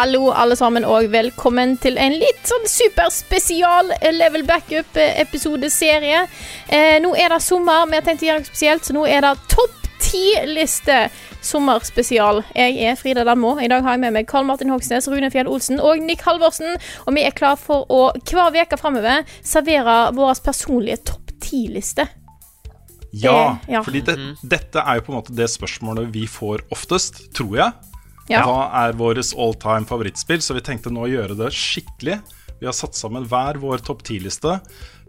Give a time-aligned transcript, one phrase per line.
[0.00, 6.22] Hallo, alle sammen, og velkommen til en litt sånn superspesial level backup-episodeserie.
[6.72, 9.26] Eh, nå er det sommer, vi har tenkt å gjøre noe spesielt, så nå er
[9.26, 10.96] det topp ti-liste
[11.44, 12.40] sommerspesial.
[12.56, 13.58] Jeg er Frida Danmo.
[13.60, 16.80] I dag har jeg med meg Karl Martin Hogsnes, Rune Fjell Olsen og Nick Halvorsen.
[17.04, 22.08] Og vi er klar for å hver uke framover servere vår personlige topp ti-liste.
[23.12, 23.84] Ja, Eh, ja.
[23.84, 24.16] fordi det,
[24.48, 27.89] dette er jo på en måte det spørsmålet vi får oftest, tror jeg.
[28.30, 28.44] Ja.
[28.46, 30.42] Hva er vårt all time favorittspill?
[30.44, 32.20] Så vi tenkte nå å gjøre det skikkelig.
[32.60, 34.58] Vi har satt sammen hver vår topp 10-liste.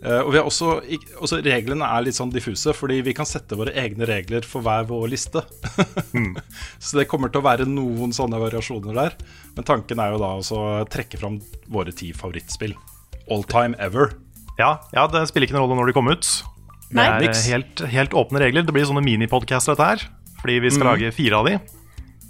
[0.02, 0.78] Eh, og vi har også,
[1.22, 4.88] også Reglene er litt sånn diffuse, fordi vi kan sette våre egne regler for hver
[4.90, 5.44] vår liste.
[6.82, 9.18] Så det kommer til å være noen sånne variasjoner der.
[9.58, 11.38] Men tanken er jo da også å trekke fram
[11.70, 12.74] våre ti favorittspill.
[13.30, 14.16] All time ever.
[14.58, 16.32] Ja, ja, det spiller ikke noen rolle når de kommer ut.
[16.92, 18.66] Det er helt, helt åpne regler.
[18.68, 20.10] Det blir sånne minipodcaster dette her.
[20.42, 21.60] Fordi vi skal lage fire av de,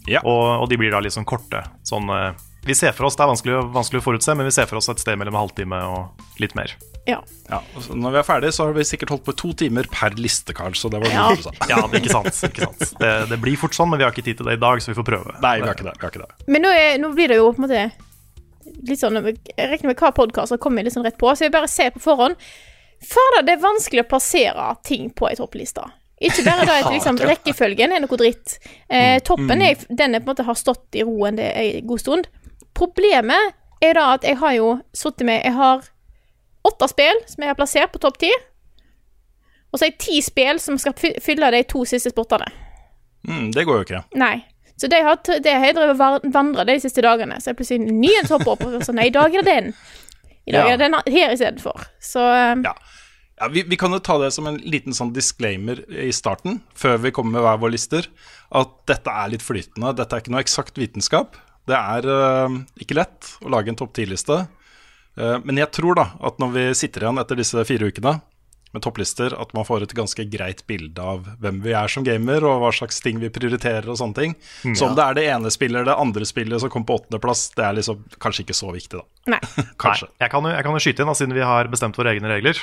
[0.10, 0.22] Ja.
[0.26, 1.64] og, og de blir da litt sånn korte.
[1.86, 2.32] Sånn, eh,
[2.66, 4.90] vi ser for oss, Det er vanskelig, vanskelig å forutse, men vi ser for oss
[4.90, 6.74] et sted mellom en halvtime og litt mer.
[7.10, 7.18] Ja.
[7.50, 9.88] Ja, og så når vi er ferdige, så har vi sikkert holdt på to timer
[9.90, 10.76] per liste, Karl.
[10.78, 11.24] Så det var Ja.
[11.36, 11.52] du sa.
[11.70, 13.00] Ja, det, ikke sant, ikke sant.
[13.02, 14.94] Det, det blir fort sånn, men vi har ikke tid til det i dag, så
[14.94, 15.34] vi får prøve.
[15.42, 15.96] Nei, vi har ikke det.
[15.98, 16.48] Vi har ikke det.
[16.54, 17.92] Men nå, er, nå blir det jo på en måte
[18.88, 21.68] litt sånn Jeg regner med hva podkast kommer litt sånn rett på, så vi bare
[21.68, 22.38] ser på forhånd.
[23.02, 25.82] Fader, det er vanskelig å plassere ting på ei toppliste.
[26.22, 28.60] Ikke bare da at liksom, rekkefølgen er noe dritt.
[28.90, 31.06] Eh, toppen er den jeg på en måte har stått i
[31.38, 32.30] det en god stund.
[32.78, 35.82] Problemet er da at jeg har jo sittet med Jeg har
[36.64, 38.30] åtte spill som jeg har plassert på topp ti.
[39.72, 42.48] Og så har jeg ti spill som skal fylle de to siste spottene.
[43.28, 44.04] Mm, det går jo ikke.
[44.20, 44.36] Nei.
[44.82, 47.38] Så det har, det har jeg drevet vandra de siste dagene.
[47.42, 49.74] Så jeg plutselig ny en hopper opp og så nei, i dag er det den.
[50.50, 50.74] I dag Ja.
[50.74, 51.84] er det den her istedenfor.
[52.02, 52.74] Så um, Ja.
[53.42, 57.00] Ja, vi, vi kan jo ta det som en liten sånn disclaimer i starten, før
[57.02, 58.06] vi kommer med hver vår lister,
[58.54, 59.96] at dette er litt flytende.
[59.98, 61.40] Dette er ikke noe eksakt vitenskap.
[61.66, 64.44] Det er uh, ikke lett å lage en topp ti-liste.
[65.18, 68.20] Uh, men jeg tror da at når vi sitter igjen etter disse fire ukene
[68.72, 72.46] med topplister, at man får et ganske greit bilde av hvem vi er som gamer,
[72.48, 74.36] og hva slags ting vi prioriterer og sånne ting.
[74.78, 77.50] Så om det er det ene spillet eller det andre spillet som kom på åttendeplass,
[77.58, 79.34] det er liksom kanskje ikke så viktig, da.
[79.36, 79.42] nei.
[79.82, 80.08] Kanskje.
[80.14, 82.16] Nei, jeg kan jo, jeg kan jo skyte inn, da, siden vi har bestemt våre
[82.16, 82.62] egne regler.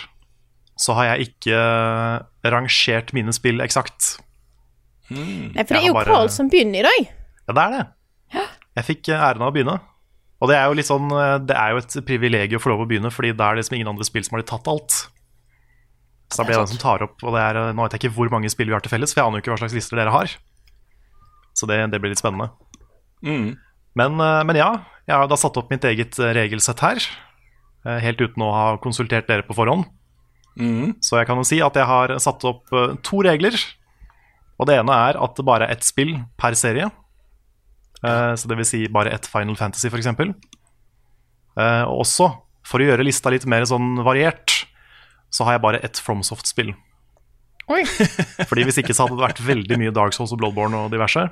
[0.78, 4.16] Så har jeg ikke eh, rangert mine spill eksakt.
[5.10, 5.64] nei.
[5.64, 7.08] For det er jo bare- Pål som begynner i dag.
[7.48, 7.86] Ja, det er det.
[8.78, 9.78] Jeg fikk eh, æren av å begynne.
[10.38, 12.84] Og det er jo litt sånn eh, Det er jo et privilegium å få lov
[12.84, 14.98] å begynne, Fordi det er liksom ingen andre spill som har tatt alt.
[16.30, 18.14] Så da blir det den som tar opp Og det er, nå vet jeg ikke
[18.20, 19.96] hvor mange spill vi har til felles, for jeg aner jo ikke hva slags lister
[19.98, 20.30] dere har.
[21.58, 22.52] Så det, det blir litt spennende.
[23.26, 23.56] Mm.
[23.98, 24.14] Men,
[24.46, 24.68] men ja,
[25.08, 27.00] jeg har da satt opp mitt eget regelsett her.
[28.04, 29.88] Helt uten å ha konsultert dere på forhånd.
[30.58, 30.96] Mm.
[31.04, 33.56] Så jeg kan jo si at jeg har satt opp eh, to regler.
[34.58, 36.90] Og det ene er at det bare er ett spill per serie.
[38.02, 40.10] Eh, så det vil si bare ett Final Fantasy, f.eks.
[41.58, 42.28] Uh, og også,
[42.66, 44.60] for å gjøre lista litt mer sånn variert,
[45.34, 46.70] så har jeg bare ett FromSoft-spill.
[47.68, 47.82] Oi.
[48.48, 51.26] Fordi hvis ikke så hadde det vært veldig mye Dark Souls og Bloodborne og diverse.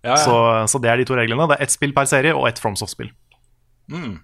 [0.00, 0.16] Ja, ja.
[0.22, 0.34] Så,
[0.72, 1.46] så det er de to reglene.
[1.50, 3.12] Det er ett spill per serie og ett FromSoft-spill.
[3.92, 4.16] Mm.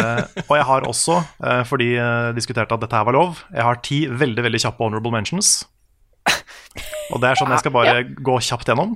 [0.00, 3.66] Eh, og jeg har også, uh, fordi jeg diskuterte at dette her var lov, jeg
[3.66, 5.66] har ti veldig veldig kjappe honorable mentions.
[7.10, 8.94] Og det er sånn jeg skal bare gå kjapt gjennom.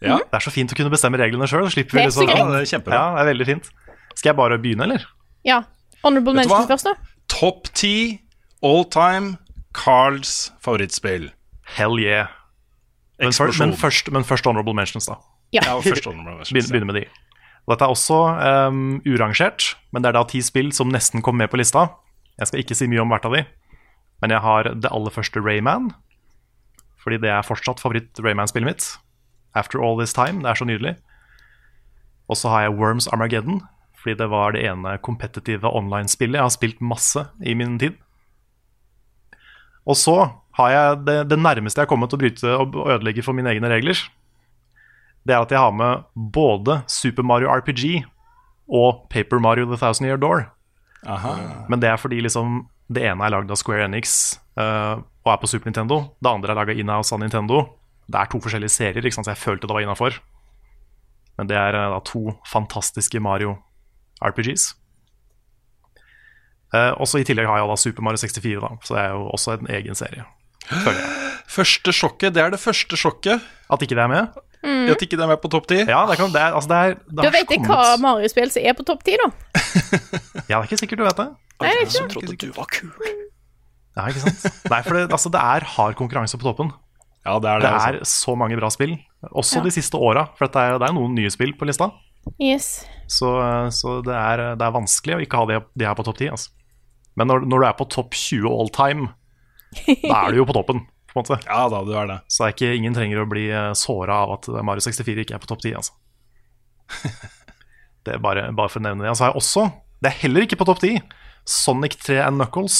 [0.00, 0.16] Ja.
[0.22, 1.66] Det er så fint å kunne bestemme reglene sjøl.
[1.68, 2.96] Det er så Ja, det er kjempebra.
[2.96, 3.70] Ja, det er veldig fint.
[4.14, 5.04] Skal jeg bare begynne, eller?
[5.46, 5.62] Ja.
[6.04, 6.68] Honorable Vet du mention hva?
[6.70, 7.14] først, da.
[7.30, 7.94] Topp ti
[8.64, 9.36] all time
[9.76, 11.30] Carls favorittspill.
[11.76, 12.32] Hell yeah.
[13.20, 15.18] Men, før, men, først, men først honorable mentions, da.
[15.52, 15.66] Ja.
[15.66, 17.04] Ja, først honorable mentions, begynne med de.
[17.68, 18.18] Dette er også
[18.70, 21.88] um, urangert, men det er da ti spill som nesten kom med på lista.
[22.40, 23.44] Jeg skal ikke si mye om hvert av de,
[24.24, 25.90] men jeg har det aller første Rayman.
[27.00, 28.88] Fordi det er fortsatt favoritt-Rayman-spillet mitt.
[29.56, 30.42] After All This Time.
[30.44, 30.94] Det er så nydelig.
[32.30, 33.62] Og så har jeg Worms Armageddon,
[33.98, 37.96] fordi det var det ene kompetitive online-spillet jeg har spilt masse i min tid.
[39.88, 40.16] Og så
[40.58, 43.70] har jeg det, det nærmeste jeg har kommet å bryte og ødelegge for mine egne
[43.72, 43.98] regler,
[45.26, 48.04] det er at jeg har med både Super Mario RPG
[48.70, 50.46] og Paper Mario The Thousand Year Door.
[51.06, 51.34] Aha.
[51.68, 55.38] Men det er fordi liksom det ene er lagd av Square Enix uh, og er
[55.42, 56.02] på Super Nintendo.
[56.18, 57.62] Det andre er laga inhouse av Nintendo.
[58.10, 59.28] Det er to forskjellige serier, ikke sant?
[59.28, 60.16] så jeg følte det var innafor.
[61.38, 63.54] Men det er eh, da to fantastiske Mario
[64.20, 64.72] RPGs.
[66.74, 69.28] Eh, også I tillegg har jeg da Super Mario 64, da, så det er jo
[69.36, 70.26] også en egen serie.
[71.50, 73.46] Første sjokket, det er det første sjokket.
[73.70, 74.42] At ikke det er med?
[74.60, 75.78] At ikke det er med på topp ti.
[75.88, 78.66] Ja, det, kan, det er, altså det er, det Da vet jeg hva Mario-spill som
[78.68, 79.30] er på topp ti, da.
[80.50, 81.28] Ja, det er ikke sikkert du vet det.
[81.60, 82.90] Nei, jeg vet Som trodde du var kul.
[83.96, 84.44] Ja, ikke sant?
[84.70, 86.70] Nei, for det, altså, det er hard konkurranse på toppen.
[87.26, 87.66] Ja, det er det.
[87.66, 87.88] Det altså.
[87.88, 88.94] er så mange bra spill,
[89.30, 89.64] også Ja.
[89.66, 90.28] de siste åra.
[90.38, 91.90] For det er, det er noen nye spill på lista.
[92.40, 92.84] Yes.
[93.08, 93.28] Så,
[93.74, 96.30] så det, er, det er vanskelig å ikke ha de, de her på topp 10.
[96.36, 96.50] Altså.
[97.18, 99.10] Men når, når du er på topp 20 all time,
[99.86, 100.84] da er du jo på toppen.
[101.10, 101.40] På en måte.
[101.46, 102.18] Ja da, du er det.
[102.30, 103.48] Så det er ikke, ingen trenger å bli
[103.78, 105.74] såra av at Mario 64 ikke er på topp 10.
[105.80, 105.92] Altså.
[108.04, 109.10] Det er bare, bare for å nevne det.
[109.12, 109.64] Og så har jeg også,
[110.00, 111.02] det er heller ikke på topp 10,
[111.44, 112.78] Sonic 3 and Knuckles.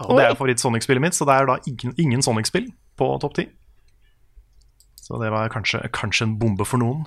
[0.00, 2.70] Og det er favoritt-Sonic-spillet mitt, så det er da ingen, ingen Sonic-spill
[3.00, 3.50] på topp 10.
[5.06, 7.04] Så det var kanskje, kanskje en bombe for noen.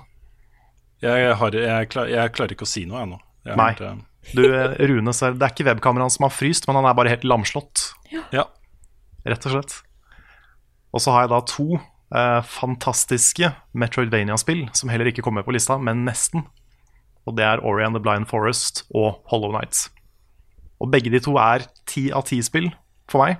[1.02, 3.18] Jeg, har, jeg, klar, jeg klarer ikke å si noe ennå.
[3.48, 3.70] Jeg Nei.
[3.74, 4.06] hørt,
[4.36, 7.26] Du, eh, Rune, det er ikke webkameraet som har fryst, men han er bare helt
[7.26, 7.90] lamslått.
[8.12, 8.46] eh, Ja.
[9.26, 9.80] Rett og slett.
[10.90, 15.78] Og så har jeg da to eh, fantastiske Metroidvania-spill som heller ikke kommer på lista,
[15.78, 16.46] men nesten.
[17.28, 19.88] Og det er Ori and the Blind Forest og Hollow Nights.
[20.80, 22.70] Og begge de to er ti av ti spill
[23.10, 23.38] for meg.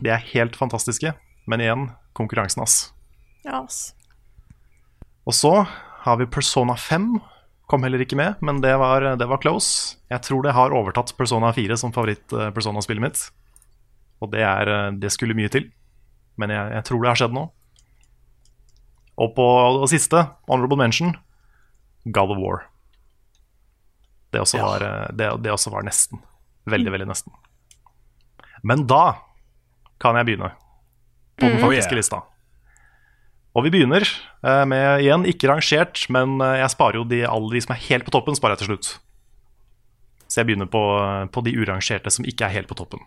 [0.00, 1.12] De er helt fantastiske,
[1.50, 2.78] men igjen konkurransen, ass.
[3.44, 3.92] Ja, ass.
[5.28, 5.52] Og så
[6.06, 7.12] har vi Persona 5.
[7.70, 9.98] Kom heller ikke med, men det var, det var close.
[10.10, 13.26] Jeg tror det har overtatt Persona 4 som favoritt-Persona-spillet mitt.
[14.20, 15.68] Og det, er, eh, det skulle mye til.
[16.40, 17.46] Men jeg, jeg tror det har skjedd nå.
[19.20, 19.46] Og på
[19.82, 21.12] det siste, honorable mention,
[22.08, 22.62] God of War.
[24.30, 26.22] Det også, var, eh, det, det også var nesten.
[26.70, 27.34] Veldig, veldig nesten.
[28.62, 29.20] Men da
[30.00, 30.52] kan jeg begynne
[31.40, 31.98] på den Oh, faktiske yeah.
[32.00, 32.22] lista.
[33.56, 37.56] Og vi begynner eh, med, igjen, ikke rangert, men eh, jeg sparer jo de, alle
[37.56, 38.90] de som er helt på toppen, sparer jeg til slutt.
[40.30, 40.82] Så jeg begynner på,
[41.34, 43.02] på de urangerte som ikke er helt på toppen.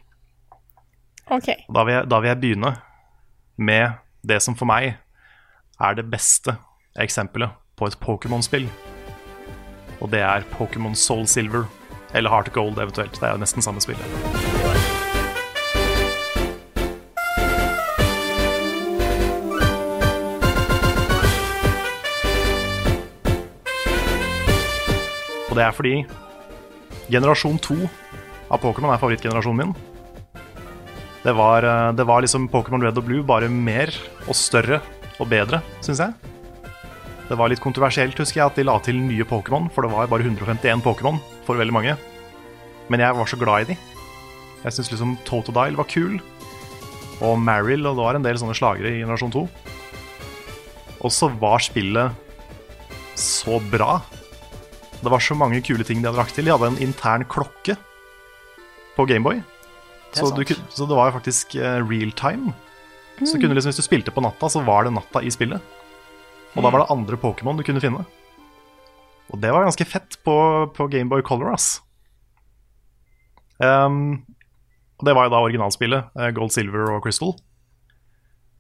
[1.32, 1.54] OK.
[1.72, 2.74] Da vil, jeg, da vil jeg begynne
[3.58, 3.92] med
[4.24, 4.96] det som for meg
[5.82, 6.56] er det beste
[7.00, 8.68] eksempelet på et Pokémon-spill.
[10.02, 11.66] Og det er Pokémon Soul Silver,
[12.14, 13.20] eller Heart Gold eventuelt.
[13.20, 14.04] Det er jo nesten samme spillet.
[25.50, 26.06] Og det er fordi
[27.14, 27.76] generasjon to
[28.50, 29.93] av Pokémon er favorittgenerasjonen min.
[31.24, 33.94] Det var, eh, det var liksom Pokémon Red og Blue, bare mer
[34.28, 34.82] og større
[35.20, 36.14] og bedre, syns jeg.
[37.30, 40.12] Det var litt kontroversielt, husker jeg, at de la til nye Pokémon, for det var
[40.12, 41.96] bare 151 Pokémon for veldig mange.
[42.92, 43.78] Men jeg var så glad i de.
[44.66, 46.20] Jeg syns liksom Totodile var kul,
[47.24, 49.46] og Marill, og det var en del sånne slagere i generasjon 2.
[51.04, 52.12] Og så var spillet
[53.20, 54.02] så bra.
[55.00, 56.48] Det var så mange kule ting de hadde lagt til.
[56.48, 57.78] De hadde en intern klokke
[58.98, 59.40] på Gameboy.
[60.14, 62.54] Så, du så det var jo faktisk eh, real time.
[63.22, 65.62] Så kunne liksom, hvis du spilte på natta, så var det natta i spillet.
[66.54, 68.04] Og da var det andre Pokémon du kunne finne.
[69.34, 70.36] Og det var ganske fett på,
[70.76, 71.78] på Gameboy Color, ass.
[73.58, 74.26] Um,
[75.00, 77.34] og det var jo da originalspillet, eh, Gold, Silver og Crystal,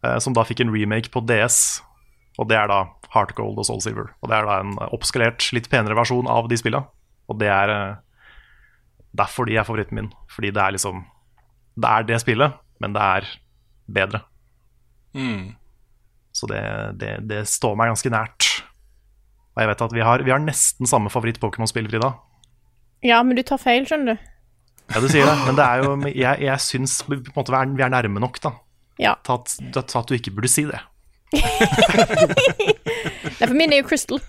[0.05, 1.83] eh, som da fikk en remake på DS.
[2.41, 4.13] Og det er da Heart Gold og Soul Silver.
[4.23, 6.87] Og det er da en oppskalert, litt penere versjon av de spilla.
[7.29, 7.99] Og det er
[9.13, 10.09] derfor de er favoritten min.
[10.33, 11.03] Fordi det er liksom
[11.73, 13.29] Det er det spillet, men det er
[13.93, 14.23] bedre.
[15.13, 15.53] Mm.
[16.33, 16.61] Så det,
[17.01, 18.49] det, det står meg ganske nært.
[19.53, 22.13] Og jeg vet at vi har, vi har nesten samme favoritt-Pokémon-spill, Frida.
[23.05, 24.29] Ja, men du tar feil, skjønner du.
[24.93, 27.57] Ja, du sier det, men det er jo Jeg, jeg syns på en måte vi
[27.59, 28.51] er, vi er nærme nok, da.
[28.99, 29.13] Ja.
[29.25, 30.81] Til at, til at du ikke burde si det.
[33.39, 34.21] Nei, for min er jo Crystal.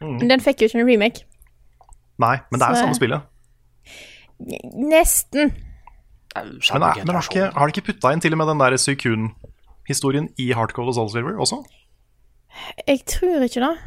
[0.00, 1.26] Men den fikk jo ikke en remake.
[2.22, 3.20] Nei, men det er jo samme spillet.
[4.78, 5.52] Nesten.
[6.36, 8.60] Men, er, men har, de ikke, har de ikke putta inn til og med den
[8.60, 11.62] der Suikun-historien i Hardcore og Soulsilver også?
[12.86, 13.78] Jeg tror ikke det.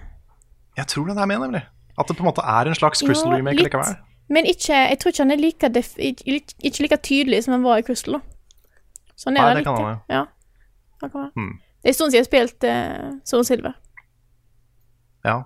[0.78, 1.62] Jeg tror den er med, nemlig.
[2.00, 3.70] At det på en måte er en slags Crystal Ja, remake litt.
[3.70, 3.96] likevel.
[4.30, 7.64] Men ikke, jeg tror ikke han er like, def, ikke, ikke like tydelig som han
[7.64, 8.14] var i Crystal.
[8.14, 8.20] da.
[9.16, 10.24] Så er Nei, det, det kan han han Ja.
[11.02, 11.32] Det kan være.
[11.36, 11.60] Hmm.
[11.82, 13.74] Det er en stund siden jeg har spilt uh, Soul Silver.
[15.26, 15.42] Ja.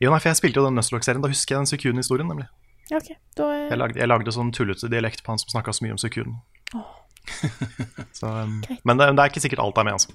[0.00, 1.22] Jo, nei, for jeg spilte jo den Nuzlocke-serien.
[1.22, 2.46] Da husker jeg den Suikun-historien, nemlig.
[2.90, 3.12] Ja, ok.
[3.38, 5.94] Da er Jeg lagde, jeg lagde sånn tullete dialekt på han som snakka så mye
[5.94, 6.36] om Suikun.
[8.16, 10.14] Så, um, men det, det er ikke sikkert alt er med, altså.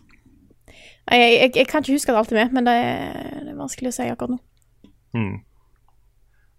[1.05, 3.53] Nei, Jeg, jeg, jeg kan ikke huske at alt er med, men det er, det
[3.53, 4.39] er vanskelig å si akkurat nå.
[5.15, 5.35] Mm.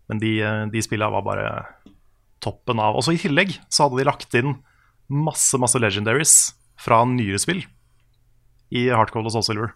[0.07, 1.49] Men de, eh, de spillene var bare
[2.41, 4.55] toppen av Og så i tillegg så hadde de lagt inn
[5.11, 6.37] masse, masse legendaries
[6.81, 7.65] fra nyere spill
[8.75, 9.75] i Hardcode og Soul Silver.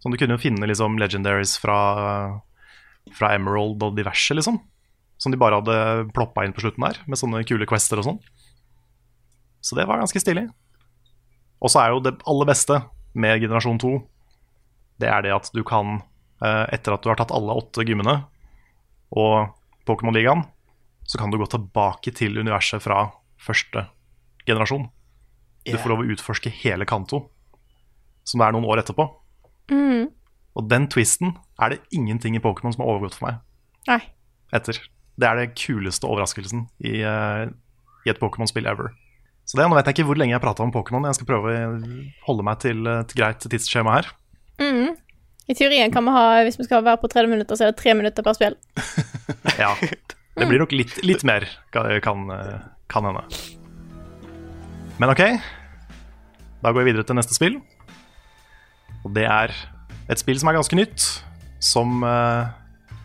[0.00, 1.78] Så du kunne jo finne liksom legendaries fra,
[3.16, 4.60] fra Emerald og diverse, liksom.
[5.26, 8.18] Som de bare hadde ploppa inn på slutten der, med sånne kule quester og sånn.
[9.58, 10.44] Så det var ganske stilig.
[11.58, 12.78] Og så er jo det aller beste
[13.18, 13.90] med generasjon 2,
[15.02, 15.98] det er det at du kan,
[16.44, 18.20] eh, etter at du har tatt alle åtte gymmene
[19.10, 19.56] og
[19.88, 20.44] Pokémon-ligaen,
[21.02, 23.08] så kan du gå tilbake til universet fra
[23.40, 23.88] første
[24.46, 24.86] generasjon.
[25.66, 27.24] Du får lov å utforske hele Kanto,
[28.22, 29.08] som det er noen år etterpå.
[30.56, 33.40] Og den twisten er det ingenting i Pokémon som har overgått for meg
[33.90, 34.00] Nei.
[34.54, 34.78] etter.
[35.16, 37.46] Det er det kuleste overraskelsen i, eh,
[38.06, 38.92] i et Pokémon-spill ever.
[39.46, 41.06] Så det, Nå vet jeg ikke hvor lenge jeg prata om Pokémon.
[41.06, 41.74] Jeg skal prøve å
[42.26, 44.10] holde meg til et greit tidsskjema her.
[44.60, 44.96] Mm.
[45.46, 47.78] I teorien kan vi ha, hvis vi skal være på 30 minutter, så er det
[47.78, 48.58] tre minutter per spill.
[49.62, 49.72] Ja,
[50.36, 52.26] Det blir nok litt, litt mer, kan, kan
[52.90, 53.24] kan hende.
[54.96, 55.22] Men ok,
[56.62, 57.58] da går vi videre til neste spill.
[59.04, 59.54] Og det er
[60.10, 61.06] et spill som er ganske nytt,
[61.62, 62.52] som eh,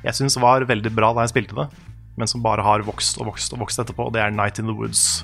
[0.06, 1.68] jeg syns var veldig bra da jeg spilte det,
[2.16, 4.70] men som bare har vokst og vokst og vokst etterpå, og det er Night in
[4.70, 5.24] the Woods.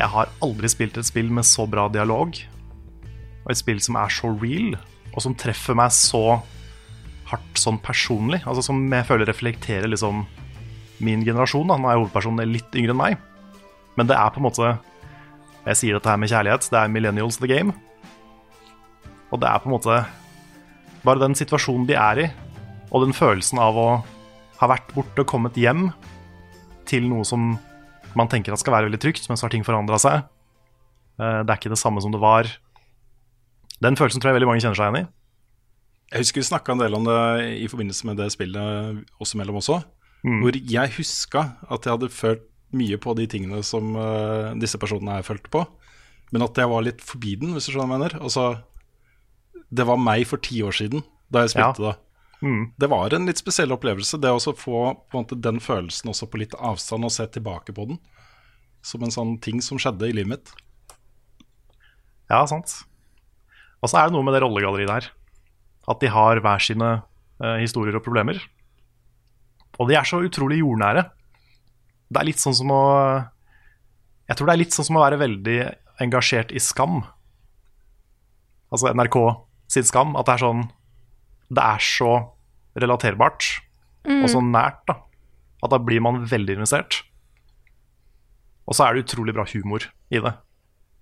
[0.00, 2.32] Jeg har aldri spilt et spill med så bra dialog,
[3.44, 4.74] og et spill som er så real,
[5.12, 6.40] og som treffer meg så
[7.30, 8.40] hardt sånn personlig.
[8.48, 10.24] Altså Som jeg føler reflekterer liksom
[11.00, 11.66] min generasjon.
[11.68, 13.18] da Nå er hovedpersonen litt yngre enn meg,
[13.96, 14.78] men det er på en måte
[15.66, 16.70] Jeg sier dette her med kjærlighet.
[16.72, 17.74] Det er millennials the game.
[19.30, 19.98] Og det er på en måte
[21.04, 22.26] bare den situasjonen de er i,
[22.90, 23.88] og den følelsen av å
[24.60, 25.90] ha vært borte og kommet hjem
[26.88, 27.58] til noe som
[28.16, 30.24] man tenker at skal være veldig trygt, men så har ting forandra seg.
[31.20, 32.48] Eh, Det er ikke det samme som det var.
[33.80, 35.08] Den følelsen tror jeg veldig mange kjenner seg igjen i.
[36.10, 37.20] Jeg husker vi snakka en del om det
[37.62, 39.78] i forbindelse med det spillet oss imellom også.
[40.42, 45.16] Hvor jeg huska at jeg hadde følt mye på de tingene som uh, disse personene
[45.16, 45.64] her følte på.
[46.30, 48.22] Men at jeg var litt forbi den, hvis du skjønner hva jeg mener.
[48.22, 48.44] Altså,
[49.70, 51.92] det var meg for ti år siden da jeg spilte Ja.
[51.92, 51.96] det.
[52.80, 56.26] Det var en litt spesiell opplevelse, det å få på en måte, den følelsen også
[56.30, 57.98] på litt avstand og se tilbake på den.
[58.82, 60.52] Som en sånn ting som skjedde i livet mitt.
[62.30, 62.84] Ja, sant.
[63.82, 65.10] Og så er det noe med det rollegalleriet der.
[65.90, 67.02] At de har hver sine
[67.42, 68.40] uh, historier og problemer.
[69.80, 71.02] Og de er så utrolig jordnære.
[72.10, 72.82] Det er litt sånn som å
[74.28, 75.58] Jeg tror det er litt sånn som å være veldig
[76.04, 76.96] engasjert i Skam.
[78.70, 79.16] Altså NRK
[79.72, 80.10] sin Skam.
[80.18, 80.62] At det er sånn
[81.50, 82.12] Det er så
[82.78, 83.42] relaterbart
[84.06, 84.94] og så nært, da.
[85.60, 86.92] At da blir man veldig investert.
[88.64, 90.34] Og så er det utrolig bra humor i det.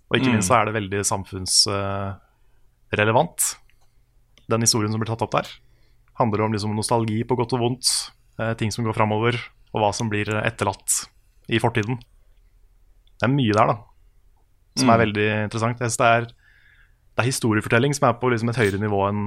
[0.09, 3.39] Og ikke minst så er det veldig samfunnsrelevant,
[4.49, 5.47] den historien som blir tatt opp der.
[6.19, 7.87] Handler om liksom nostalgi på godt og vondt,
[8.61, 9.37] ting som går framover,
[9.75, 11.03] og hva som blir etterlatt
[11.51, 11.99] i fortiden.
[13.19, 13.77] Det er mye der, da,
[14.79, 15.81] som er veldig interessant.
[15.83, 16.29] Jeg synes det, er,
[17.17, 19.25] det er historiefortelling som er på liksom et høyere nivå enn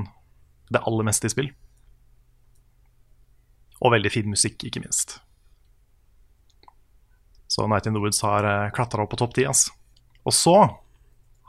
[0.72, 1.52] det aller meste i spill.
[3.82, 5.18] Og veldig fin musikk, ikke minst.
[7.52, 9.44] Så Night in the Woods har uh, klatra opp på topp ti.
[9.50, 9.74] Altså.
[10.24, 10.56] Og så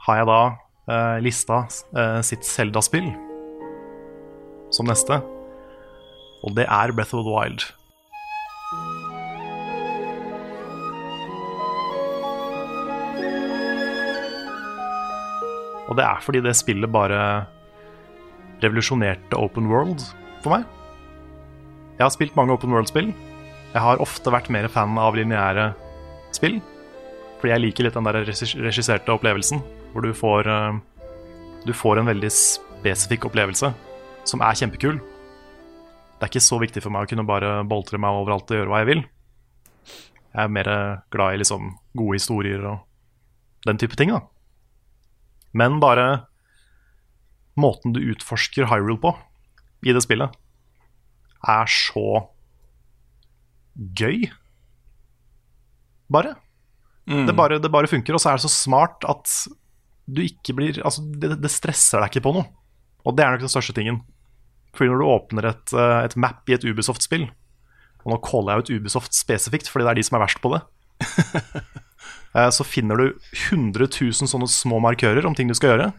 [0.07, 3.07] har jeg da uh, lista uh, sitt Zelda-spill
[4.73, 5.21] som neste.
[6.43, 7.63] Og det er Breath of the Wild.
[15.87, 17.45] Og det er fordi det spillet bare
[18.63, 20.01] revolusjonerte open world
[20.43, 20.65] for meg.
[21.99, 23.11] Jeg har spilt mange open world-spill.
[23.73, 25.69] Jeg har ofte vært mer fan av lineære
[26.33, 26.59] spill.
[27.39, 29.61] Fordi jeg liker litt den der regisserte opplevelsen,
[29.93, 30.79] hvor du får, eh,
[31.67, 33.73] du får en veldig spesifikk opplevelse
[34.25, 35.01] som er kjempekul.
[36.17, 38.71] Det er ikke så viktig for meg å kunne bare boltre meg overalt og gjøre
[38.71, 39.01] hva jeg vil.
[40.33, 40.69] Jeg er mer
[41.13, 44.23] glad i liksom gode historier og den type ting, da.
[45.53, 46.25] Men bare
[47.59, 49.13] måten du utforsker Hyrule på
[49.85, 50.33] i det spillet,
[51.43, 52.23] er så
[53.99, 54.29] gøy.
[56.13, 56.37] Bare.
[57.27, 59.27] Det, bare det bare funker, og så er det så smart at
[60.07, 62.47] du ikke blir Altså, det, det stresser deg ikke på noe.
[63.03, 64.01] Og det er nok den største tingen.
[64.73, 67.27] Fordi når du åpner et, eh, et map i et Ubisoft-spill
[68.03, 70.51] Og nå caller jeg ut Ubisoft spesifikt, fordi det er de som er verst på
[70.53, 70.61] det.
[72.35, 73.05] eh, så finner du
[73.53, 75.93] 100 000 sånne små markører om ting du skal gjøre.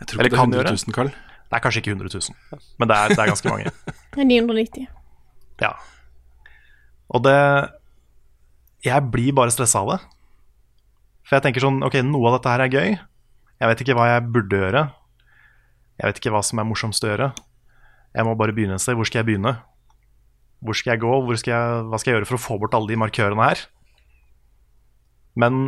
[0.00, 1.12] Jeg tror ikke det er kan 100 000, Carl.
[1.12, 3.72] Det er kanskje ikke 100 000, men det er, det er ganske mange.
[4.12, 4.86] Det er 990.
[5.60, 5.74] Ja.
[7.12, 7.36] Og det
[8.84, 10.00] Jeg blir bare stressa av det.
[11.28, 12.96] For jeg tenker sånn Ok, noe av dette her er gøy.
[13.62, 14.82] Jeg vet ikke hva jeg burde gjøre.
[16.00, 17.28] Jeg vet ikke hva som er morsomst å gjøre.
[18.12, 18.96] Jeg må bare begynne et sted.
[18.98, 19.54] Hvor skal jeg begynne?
[20.62, 21.12] Hvor skal jeg gå?
[21.26, 23.62] Hvor skal jeg, hva skal jeg gjøre for å få bort alle de markørene her?
[25.38, 25.62] Men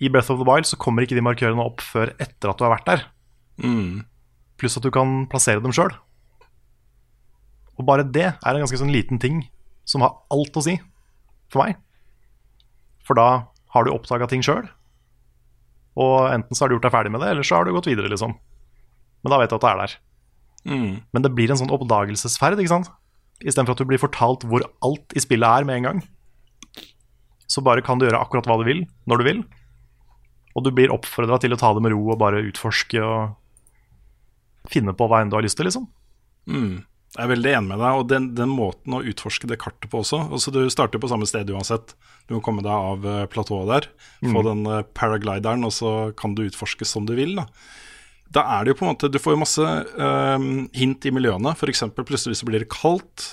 [0.00, 2.64] i Breath of the Wild så kommer ikke de markørene opp før etter at du
[2.64, 3.04] har vært der.
[3.60, 4.06] Mm.
[4.60, 5.92] Pluss at du kan plassere dem sjøl.
[7.76, 9.42] Og bare det er en ganske sånn liten ting
[9.88, 10.76] som har alt å si
[11.50, 11.80] for meg.
[13.04, 14.68] For da har du oppdaga ting sjøl,
[16.00, 17.88] og enten så har du gjort deg ferdig med det, eller så har du gått
[17.90, 18.36] videre, liksom.
[19.20, 19.96] Men da vet du at det er der.
[20.68, 21.00] Mm.
[21.12, 22.90] Men det blir en sånn oppdagelsesferd, ikke sant?
[23.40, 26.02] Istedenfor at du blir fortalt hvor alt i spillet er med en gang.
[27.50, 29.40] Så bare kan du gjøre akkurat hva du vil, når du vil.
[30.54, 34.94] Og du blir oppfordra til å ta det med ro og bare utforske og finne
[34.94, 35.88] på hva enn du har lyst til, liksom.
[36.50, 36.82] Mm.
[37.10, 39.98] Jeg er veldig enig med deg, og den, den måten å utforske det kartet på
[40.04, 41.96] også altså Du starter på samme sted uansett.
[42.28, 43.88] Du må komme deg av eh, platået der,
[44.30, 47.34] få den eh, paraglideren, og så kan du utforske som du vil.
[47.40, 47.48] Da
[48.30, 51.52] Da er det jo på en måte Du får jo masse eh, hint i miljøene.
[51.56, 51.84] F.eks.
[51.98, 53.32] plutselig så blir det kaldt.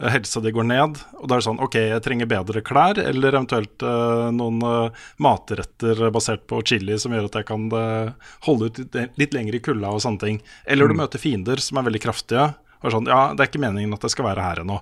[0.00, 3.00] eh, Helsa di går ned, og da er det sånn Ok, jeg trenger bedre klær,
[3.00, 8.12] eller eventuelt eh, noen eh, matretter basert på chili som gjør at jeg kan eh,
[8.44, 10.42] holde ut litt, litt lenger i kulda og sånne ting.
[10.68, 12.50] Eller du møter fiender som er veldig kraftige.
[12.82, 14.76] Og er sånn, ja, det er ikke meningen at jeg skal være her ennå.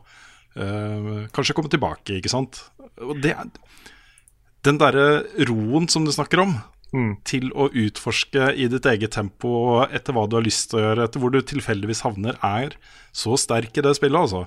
[0.59, 2.65] Eh, kanskje komme tilbake, ikke sant.
[3.03, 3.55] Og det er
[4.65, 6.55] Den derre roen som du snakker om,
[6.95, 7.17] Mm.
[7.27, 11.07] til å utforske i ditt eget tempo etter hva du har lyst til å gjøre,
[11.09, 12.77] etter hvor du tilfeldigvis havner, er
[13.11, 14.45] så sterk i det spillet, altså.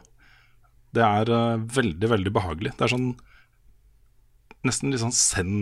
[0.96, 2.72] Det er uh, veldig, veldig behagelig.
[2.78, 3.10] Det er sånn
[4.66, 5.58] Nesten litt sånn zen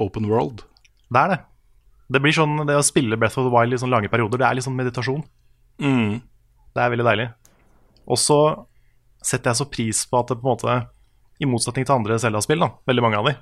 [0.00, 0.62] open world.
[1.12, 1.38] Det er det.
[2.12, 4.46] Det blir sånn, det å spille Breath of the Wild i sånne lange perioder, det
[4.46, 5.24] er litt sånn meditasjon.
[5.82, 6.20] Mm.
[6.72, 7.26] Det er veldig deilig.
[8.06, 8.38] Og så
[9.24, 10.76] setter jeg så pris på at det på en måte,
[11.42, 13.34] i motsetning til andre Zelda-spill, da, veldig mange av de,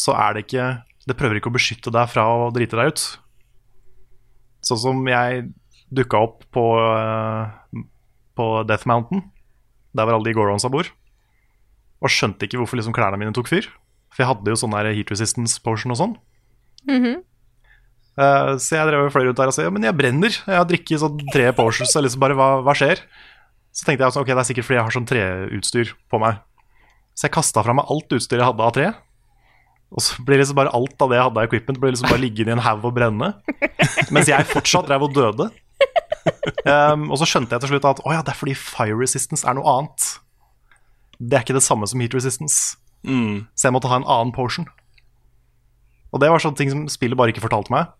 [0.00, 0.70] så er det ikke
[1.08, 3.04] Det prøver ikke å beskytte deg fra å drite deg ut.
[4.66, 5.46] Sånn som jeg
[5.90, 7.84] dukka opp på, eh,
[8.36, 9.24] på Death Mountain,
[9.96, 10.86] der hvor alle de Goronsa bor,
[12.00, 13.66] og skjønte ikke hvorfor liksom klærne mine tok fyr.
[14.10, 16.14] For jeg hadde jo sånn heat resistance potion og sånn.
[18.20, 20.30] Eh, så jeg drev og fløy rundt der og sa ja, men jeg brenner.
[20.34, 21.94] Jeg har drukket sånn tre potions.
[21.96, 23.02] Og liksom bare, hva, hva skjer?
[23.72, 26.40] Så tenkte jeg sånn, ok, det er sikkert fordi jeg har sånn treutstyr på meg.
[27.14, 28.90] Så jeg kasta fra meg alt utstyret jeg hadde av tre.
[29.90, 32.22] Og så blir liksom bare alt av det jeg hadde av equipment, blir liksom bare
[32.22, 33.32] liggende i en haug og brenne.
[34.14, 35.48] Mens jeg fortsatt drev og døde.
[36.66, 39.46] Um, og så skjønte jeg til slutt at å ja, det er fordi fire resistance
[39.48, 40.10] er noe annet.
[41.18, 42.78] Det er ikke det samme som heat resistance.
[43.02, 43.48] Mm.
[43.56, 44.68] Så jeg måtte ha en annen potion.
[46.10, 47.90] Og det var sånne ting som spillet bare ikke fortalte meg.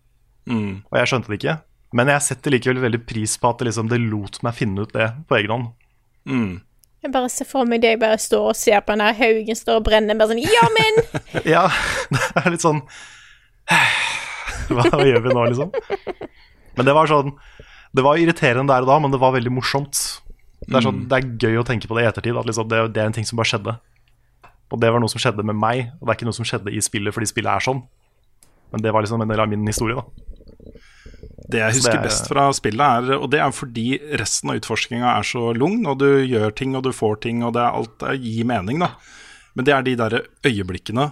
[0.49, 0.81] Mm.
[0.87, 1.59] Og jeg skjønte det ikke.
[1.97, 4.93] Men jeg setter likevel veldig pris på at det, liksom, det lot meg finne ut
[4.95, 5.71] det på egen hånd.
[6.29, 6.51] Mm.
[7.01, 9.79] Jeg bare ser for meg deg bare står og ser på den der haugen står
[9.79, 10.17] og brenner.
[10.19, 10.99] Bare sånn Ja, men!
[11.55, 11.63] Ja,
[12.13, 12.83] det er litt sånn
[14.71, 15.71] hva, hva gjør vi nå, liksom?
[16.77, 17.31] Men det var sånn
[17.95, 19.97] Det var irriterende der og da, men det var veldig morsomt.
[20.61, 22.37] Det er, sånn, det er gøy å tenke på det i ettertid.
[22.37, 23.73] At liksom, det, det er en ting som bare skjedde.
[24.71, 26.71] Og det var noe som skjedde med meg, og det er ikke noe som skjedde
[26.71, 27.81] i spillet fordi spillet er sånn.
[28.71, 30.05] Men det var liksom en del av min historie, da.
[31.51, 34.61] Det jeg husker det er- best fra spillet, er Og det er fordi resten av
[34.61, 37.75] utforskinga er så lugn, og du gjør ting, og du får ting, og det er
[37.75, 38.91] alt det gir mening, da.
[39.55, 41.11] Men det er de der øyeblikkene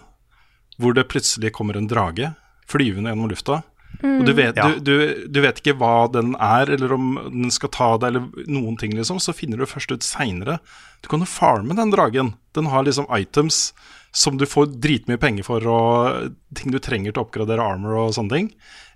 [0.79, 2.35] hvor det plutselig kommer en drage
[2.69, 3.63] flyvende gjennom lufta.
[4.01, 4.93] Og du vet, du, du,
[5.27, 8.93] du vet ikke hva den er, eller om den skal ta deg, eller noen ting,
[8.95, 9.19] liksom.
[9.19, 10.59] Så finner du først ut seinere.
[11.03, 12.35] Du kan jo farme den dragen.
[12.55, 13.73] Den har liksom items
[14.11, 18.13] som du får dritmye penger for, og ting du trenger til å oppgradere armor og
[18.15, 18.47] sånne ting.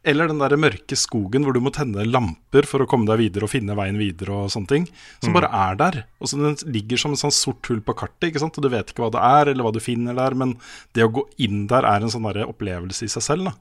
[0.03, 3.47] Eller den der mørke skogen hvor du må tenne lamper for å komme deg videre
[3.47, 4.87] og finne veien videre og sånne ting.
[5.23, 5.99] Som bare er der.
[6.19, 8.57] Og så Den ligger som en sånn sort hull på kartet, ikke sant?
[8.59, 10.57] og du vet ikke hva det er, eller hva du finner der, men
[10.93, 13.51] det å gå inn der er en sånn der opplevelse i seg selv.
[13.51, 13.55] da.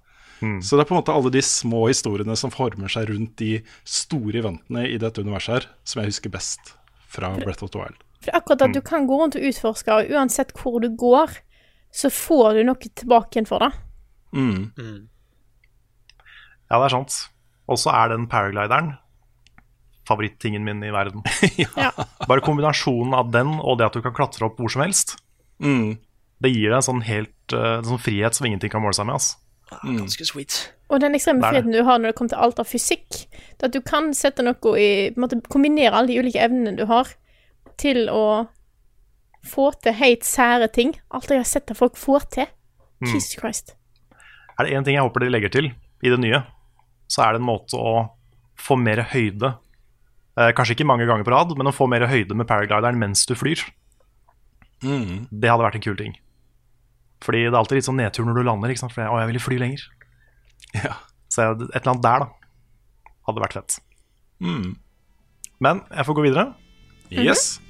[0.58, 3.60] Så det er på en måte alle de små historiene som former seg rundt de
[3.86, 6.74] store eventene i dette universet her, som jeg husker best
[7.06, 8.02] fra Breath of the Wild.
[8.22, 10.88] For det er akkurat at du kan gå rundt og utforske, og uansett hvor du
[10.94, 11.34] går,
[11.92, 13.72] så får du noe tilbake igjen for det.
[14.32, 15.08] Mm.
[16.70, 17.16] Ja, det er sant.
[17.68, 18.94] Og så er den paraglideren
[20.08, 21.22] favorittingen min i verden.
[21.78, 21.92] Ja.
[22.26, 25.16] Bare kombinasjonen av den og det at du kan klatre opp hvor som helst,
[25.62, 25.92] Mm.
[26.42, 29.06] det gir deg en sånn helt eh, en sånn frihet som ingenting kan måle seg
[29.06, 29.14] med.
[29.20, 29.36] ass.
[29.84, 30.56] Ganske sweet.
[30.90, 33.20] Og den ekstreme friheten du har når det kommer til alt av fysikk,
[33.60, 36.82] det at du kan sette noe i på måte, Kombinere alle de ulike evnene du
[36.90, 37.06] har,
[37.80, 38.48] til å
[39.46, 40.94] få til helt sære ting.
[41.10, 42.50] Alt jeg har sett at folk får til.
[43.02, 43.10] Mm.
[43.10, 43.74] Jesus Christ.
[44.58, 46.42] Er det én ting jeg håper dere legger til i det nye,
[47.10, 47.94] så er det en måte å
[48.58, 52.36] få mer høyde eh, Kanskje ikke mange ganger på rad, men å få mer høyde
[52.38, 53.62] med paraglideren mens du flyr.
[54.82, 56.14] Det hadde vært en kul ting.
[57.22, 58.72] Fordi det er alltid litt sånn nedtur når du lander.
[58.72, 58.94] Ikke sant?
[58.94, 59.84] For jeg, å, jeg ville fly lenger.
[60.74, 60.96] Ja.
[61.30, 63.76] Så et eller annet der, da, hadde vært fett.
[64.42, 64.74] Mm.
[65.62, 66.46] Men jeg får gå videre.
[67.20, 67.60] Yes.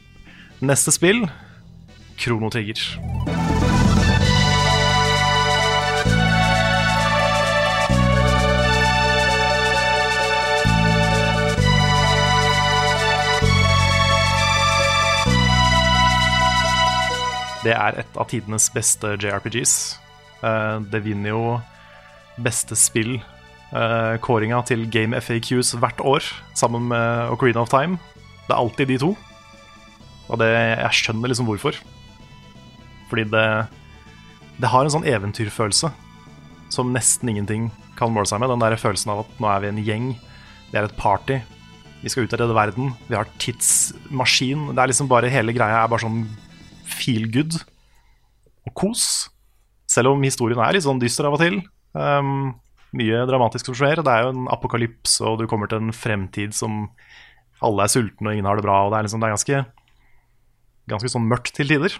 [0.60, 1.26] Neste spill
[2.18, 2.78] Krono Trigger.
[17.62, 19.74] Det er et av tidenes beste JRPGs.
[20.42, 21.42] Eh, Det vinner jo
[22.42, 23.20] beste spill
[23.72, 26.22] eh, til Game FAQs hvert år,
[26.54, 27.98] sammen med Ocarina of Time.
[28.48, 29.16] Det er alltid de to.
[30.32, 31.76] Og det, jeg skjønner liksom hvorfor.
[33.10, 33.46] Fordi det,
[34.62, 35.92] det har en sånn eventyrfølelse
[36.72, 37.68] som nesten ingenting
[37.98, 38.52] kan måle seg med.
[38.52, 40.06] Den der følelsen av at nå er vi en gjeng,
[40.70, 41.42] vi er et party,
[42.02, 44.70] vi skal ut og redde verden, vi har tidsmaskin.
[44.72, 46.24] Det er liksom bare Hele greia er bare sånn
[46.88, 47.60] feel good
[48.66, 49.04] og kos.
[49.90, 51.60] Selv om historien er litt sånn dyster av og til.
[51.92, 52.54] Um,
[52.96, 54.02] mye dramatisk som skjer.
[54.02, 56.86] Det er jo en apokalypse, og du kommer til en fremtid som
[57.62, 58.80] alle er sultne og ingen har det bra.
[58.86, 59.62] Og det er, liksom, det er ganske,
[60.90, 61.96] ganske sånn mørkt til tider.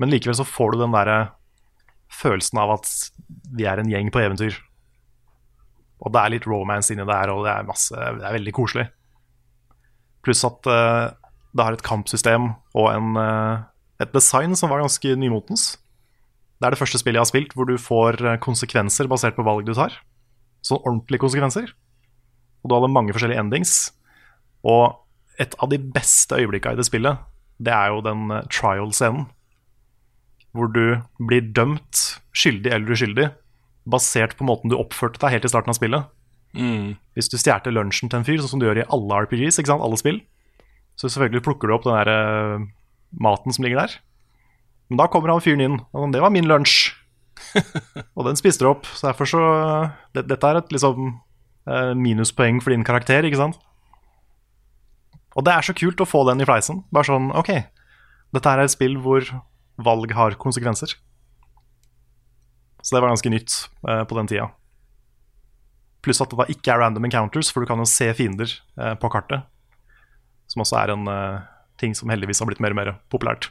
[0.00, 1.18] Men likevel så får du den derre
[2.12, 2.90] følelsen av at
[3.56, 4.58] vi er en gjeng på eventyr.
[6.04, 8.86] Og det er litt romance inni der, og det er, masse, det er veldig koselig.
[10.26, 11.08] Pluss at uh,
[11.56, 13.64] det har et kampsystem og en, uh,
[14.02, 15.74] et design som var ganske nymotens.
[16.56, 19.44] Det er det første spillet jeg har spilt hvor du får eh, konsekvenser basert på
[19.44, 19.92] valg du tar.
[20.64, 21.72] Sånn ordentlige konsekvenser.
[22.64, 23.74] Og du hadde mange forskjellige endings.
[24.64, 24.96] Og
[25.36, 27.20] et av de beste øyeblikka i det spillet,
[27.62, 29.26] det er jo den eh, trial-scenen.
[30.56, 33.26] Hvor du blir dømt skyldig eller uskyldig
[33.86, 36.08] basert på måten du oppførte deg helt i starten av spillet.
[37.16, 39.70] Hvis du stjal lunsjen til en fyr, sånn som du gjør i alle RPGs, ikke
[39.70, 39.84] sant?
[39.84, 40.22] alle spill,
[40.96, 42.64] så selvfølgelig plukker du opp den der uh,
[43.20, 43.98] maten som ligger der.
[44.88, 46.94] Men da kommer han fyren inn, og det var min lunsj.
[48.16, 48.88] og den spiste du opp.
[48.88, 49.42] Så derfor så
[50.16, 51.10] det, Dette er et liksom
[51.68, 53.58] eh, minuspoeng for din karakter, ikke sant?
[55.36, 56.82] Og det er så kult å få den i fleisen.
[56.94, 57.52] Bare sånn, ok,
[58.34, 59.26] dette her er et spill hvor
[59.76, 60.94] valg har konsekvenser.
[62.80, 63.56] Så det var ganske nytt
[63.88, 64.48] eh, på den tida.
[66.06, 68.94] Pluss at det da ikke er random encounters, for du kan jo se fiender eh,
[69.00, 69.44] på kartet.
[70.46, 71.44] Som også er en eh,
[71.82, 73.50] ting som heldigvis har blitt mer og mer populært.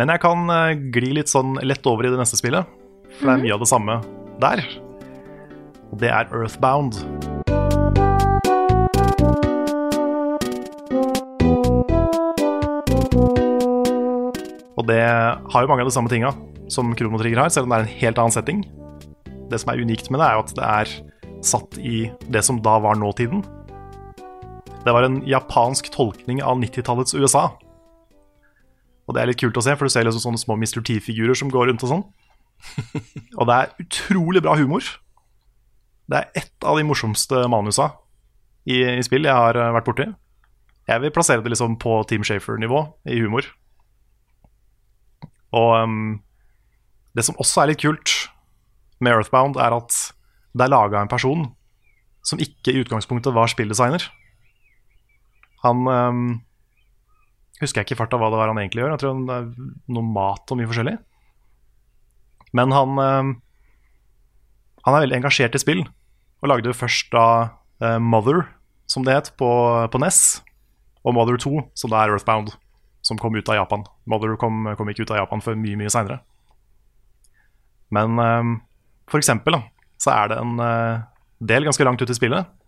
[0.00, 2.70] Men jeg kan eh, gli litt sånn lett over i det neste spillet,
[3.18, 3.98] for det er mye av det samme
[4.40, 4.64] der.
[5.90, 7.21] Og det er Earthbound.
[14.82, 16.32] Og det har jo mange av de samme tinga
[16.72, 18.62] som Krono Trigger har, selv om det er en helt annen setting.
[19.46, 20.94] Det som er unikt med det, er jo at det er
[21.46, 21.98] satt i
[22.34, 23.44] det som da var nåtiden.
[24.82, 27.44] Det var en japansk tolkning av 90-tallets USA.
[29.06, 30.82] Og det er litt kult å se, for du ser liksom sånne små Mr.
[30.82, 32.04] T-figurer som går rundt og sånn.
[33.38, 34.82] Og det er utrolig bra humor.
[36.10, 37.92] Det er ett av de morsomste manusa
[38.66, 40.10] i, i spill jeg har eh, vært borti.
[40.90, 43.46] Jeg vil plassere det liksom på Team Shafer-nivå i humor.
[45.56, 46.20] Og um,
[47.16, 48.14] det som også er litt kult
[49.02, 49.98] med Earthbound, er at
[50.52, 51.50] det er laga en person
[52.26, 54.04] som ikke i utgangspunktet var spilldesigner.
[55.66, 56.24] Han um,
[57.62, 58.92] Husker jeg ikke i farta hva det var han egentlig gjør.
[58.96, 60.96] Jeg tror det er noe mat og mye forskjellig.
[62.58, 63.28] Men han um,
[64.82, 65.84] Han er veldig engasjert i spill,
[66.42, 67.26] og lagde først da
[67.78, 68.48] uh, Mother,
[68.90, 69.46] som det het, på,
[69.92, 70.42] på NES,
[71.06, 72.50] og Mother 2, som da er Earthbound,
[73.02, 73.84] som kom ut av Japan.
[74.06, 76.20] Mother kom, kom ikke ut av Japan før mye, mye seinere.
[77.92, 78.52] Men um,
[79.10, 79.62] for eksempel da,
[80.00, 81.02] så er det en uh,
[81.42, 82.58] del ganske langt ut i spillet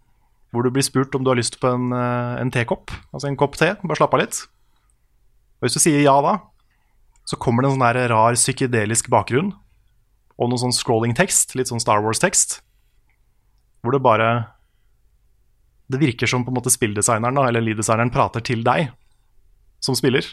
[0.55, 3.38] hvor du blir spurt om du har lyst på en, uh, en tekopp, altså en
[3.38, 3.73] kopp te.
[3.83, 4.44] Bare slapp av litt.
[5.59, 6.37] Og hvis du sier ja da,
[7.27, 9.51] så kommer det en sånn der rar psykedelisk bakgrunn
[10.35, 12.61] og noe sånn scrolling tekst, litt sånn Star Wars-tekst,
[13.83, 14.51] hvor det bare
[15.85, 18.87] Det virker som på en måte spilldesigneren eller lead-designeren prater til deg
[19.85, 20.27] som spiller,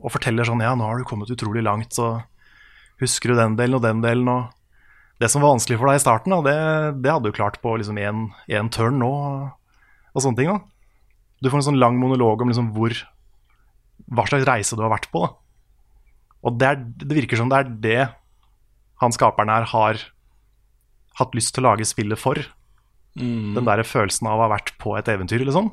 [0.00, 2.22] og forteller sånn Ja, nå har du kommet utrolig langt, så
[3.00, 6.04] husker du den delen og den delen, og det som var vanskelig for deg i
[6.04, 9.10] starten, da, det, det hadde du klart på liksom én turn nå,
[10.10, 10.52] og sånne ting.
[10.52, 10.60] da.
[11.40, 12.94] Du får en sånn lang monolog om liksom hvor
[14.10, 15.22] hva slags reise du har vært på.
[15.24, 15.34] Da.
[16.48, 18.00] Og det, er, det virker som det er det
[19.00, 20.00] han skaperen her har
[21.20, 22.40] hatt lyst til å lage spillet for.
[23.56, 25.70] Den der følelsen av å ha vært på et eventyr, liksom.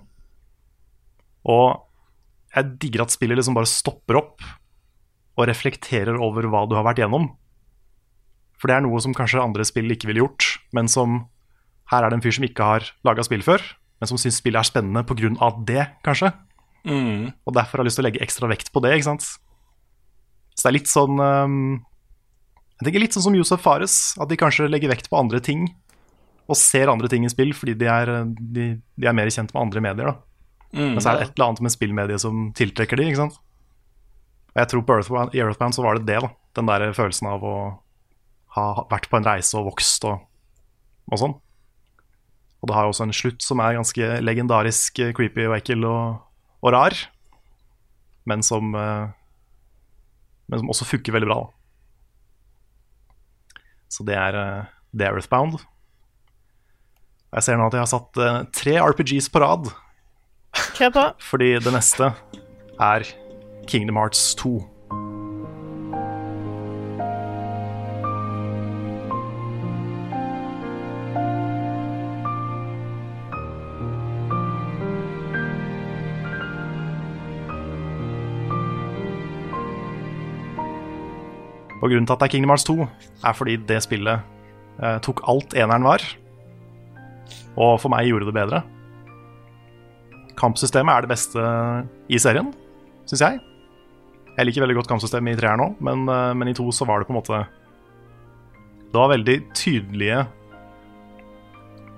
[1.47, 1.86] Og
[2.57, 4.45] jeg digger at spillet liksom bare stopper opp
[5.37, 7.29] og reflekterer over hva du har vært gjennom.
[8.57, 11.25] For det er noe som kanskje andre spill ikke ville gjort, men som
[11.91, 13.61] her er det en fyr som ikke har laga spill før,
[14.01, 15.51] men som syns spillet er spennende pga.
[15.65, 16.33] det, kanskje.
[17.45, 19.27] Og derfor har jeg lyst til å legge ekstra vekt på det, ikke sant.
[20.57, 21.57] Så det er litt sånn um,
[22.79, 25.67] Jeg tenker litt sånn som Josef Fares, at de kanskje legger vekt på andre ting.
[26.49, 29.61] Og ser andre ting i spill fordi de er, de, de er mer kjent med
[29.61, 30.13] andre medier.
[30.13, 30.26] da
[30.77, 33.39] Men så er det et eller annet med spillmediet som tiltrekker de, ikke sant.
[34.53, 36.31] Og jeg tror på Earthbound, i Earthbound så var det det, da.
[36.57, 37.57] Den der følelsen av å
[38.57, 40.23] ha vært på en reise og vokst og,
[41.11, 41.35] og sånn.
[42.57, 45.85] Og det har jo også en slutt som er ganske legendarisk eh, creepy og ekkel
[45.85, 46.23] og,
[46.65, 46.95] og rar.
[48.27, 49.05] Men som, eh,
[50.49, 51.39] men som også funker veldig bra.
[51.45, 53.61] Da.
[53.93, 54.63] Så det er, eh,
[54.97, 55.59] det er Earthbound.
[57.35, 58.17] Jeg ser nå at jeg har satt
[58.55, 59.67] tre RPGs på rad,
[60.77, 61.05] Kjør på.
[61.29, 62.11] fordi det neste
[62.79, 63.07] er
[63.67, 64.55] Kingdom Hearts 2.
[81.77, 82.87] Og grunnen til at det er Kingdom Hearts 2,
[83.23, 84.19] er fordi det spillet
[84.83, 86.03] eh, tok alt eneren var,
[87.57, 88.63] og for meg gjorde det bedre.
[90.37, 91.43] Kampsystemet er det beste
[92.13, 92.51] i serien,
[93.09, 93.39] syns jeg.
[94.37, 97.01] Jeg liker veldig godt kampsystemet i treeren nå, men, eh, men i to så var
[97.01, 97.47] det på en måte
[98.87, 100.27] Det var veldig tydelige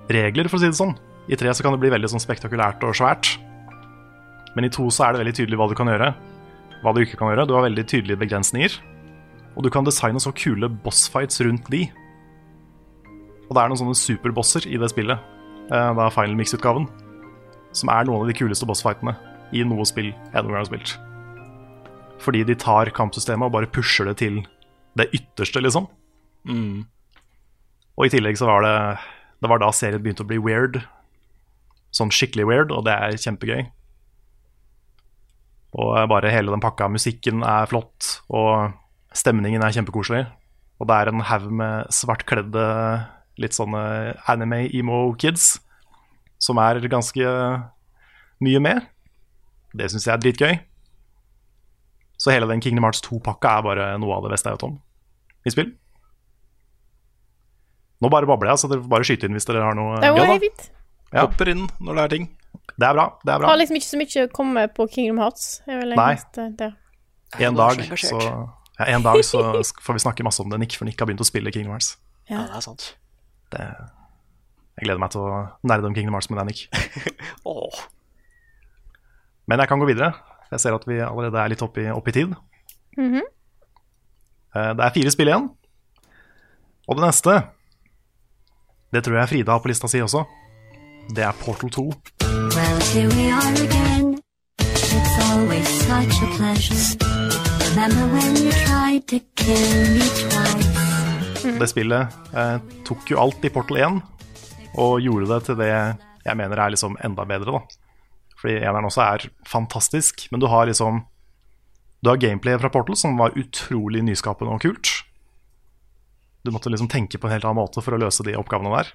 [0.10, 0.96] regler, for å si det sånn.
[1.30, 3.38] I tre så kan det bli veldig sånn spektakulært og svært.
[4.56, 6.16] Men i to så er det veldig tydelig hva du kan gjøre,
[6.82, 7.46] hva du ikke kan gjøre.
[7.46, 8.80] Du har veldig tydelige begrensninger.
[9.56, 11.84] Og du kan designe så kule bossfights rundt de.
[13.50, 15.20] Og det er noen sånne superbosser i det spillet,
[15.70, 16.88] Det er Final Mix-utgaven,
[17.76, 19.16] som er noen av de kuleste bossfightene
[19.56, 20.94] i noe spill jeg noen gang har spilt.
[22.20, 24.42] Fordi de tar kampsystemet og bare pusher det til
[25.00, 25.88] det ytterste, liksom.
[28.00, 28.76] Og i tillegg så var det
[29.40, 30.82] Det var da serien begynte å bli weird.
[31.96, 33.70] Sånn skikkelig weird, og det er kjempegøy.
[35.80, 36.90] Og bare hele den pakka.
[36.92, 38.74] Musikken er flott, og
[39.16, 40.26] stemningen er kjempekoselig.
[40.80, 42.66] Og det er en haug med svartkledde,
[43.40, 45.62] litt sånne anime-emo-kids
[46.40, 47.34] som er ganske
[48.44, 48.88] mye med.
[49.76, 50.60] Det syns jeg er dritgøy.
[52.20, 54.80] Så hele den Kingdom Hearts 2-pakka er bare noe av det beste jeg vet om
[55.48, 55.70] i spill.
[58.00, 60.12] Nå bare babler jeg, så dere får bare skyte inn hvis dere har noe Det
[60.16, 60.50] var gøy.
[61.10, 61.24] Ja.
[61.26, 62.28] Hopper inn når det er ting.
[62.80, 63.06] Det er bra.
[63.26, 65.48] det er bra Har liksom ikke så mye å komme på Kingdom Hearts.
[65.68, 66.14] Nei.
[67.40, 68.20] En dag, så
[68.80, 69.42] ja, en dag så
[69.84, 71.94] får vi snakke masse om det, Nick, for Nick har begynt å spille Kingdom Hearts.
[72.32, 72.86] Ja, det er sant.
[73.54, 73.66] Det,
[74.80, 76.60] jeg gleder meg til å nerde om Kingdom Hearts med deg, Nick.
[77.52, 77.80] Åh.
[79.52, 80.14] Men jeg kan gå videre.
[80.54, 82.32] Jeg ser at vi allerede er litt oppe i, oppe i tid.
[82.98, 83.28] Mm -hmm.
[84.54, 85.50] Det er fire spill igjen.
[86.88, 87.44] Og det neste
[88.92, 90.24] Det tror jeg Frida har på lista si også.
[91.16, 91.84] Det er Portal 2.
[91.84, 94.18] Well, here we are again.
[94.60, 96.98] It's always such a pleasure.
[97.70, 101.60] Remember when you tried to kill me twice?
[101.60, 104.02] Det spillet eh, tok jo alt i Portal 1
[104.78, 105.70] og gjorde det til det
[106.26, 107.52] jeg mener er liksom enda bedre.
[107.60, 107.62] da.
[108.40, 111.06] Fordi eneren også er fantastisk, men du har liksom
[112.02, 114.88] Du har gameplay fra Portal som var utrolig nyskapende og kult.
[116.46, 118.94] Du måtte liksom tenke på en helt annen måte for å løse de oppgavene der.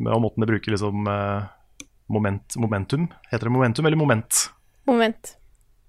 [0.00, 1.44] Med og måten de bruker liksom eh,
[2.08, 3.10] moment, momentum.
[3.28, 4.46] Heter det momentum eller moment?
[4.88, 5.34] Moment.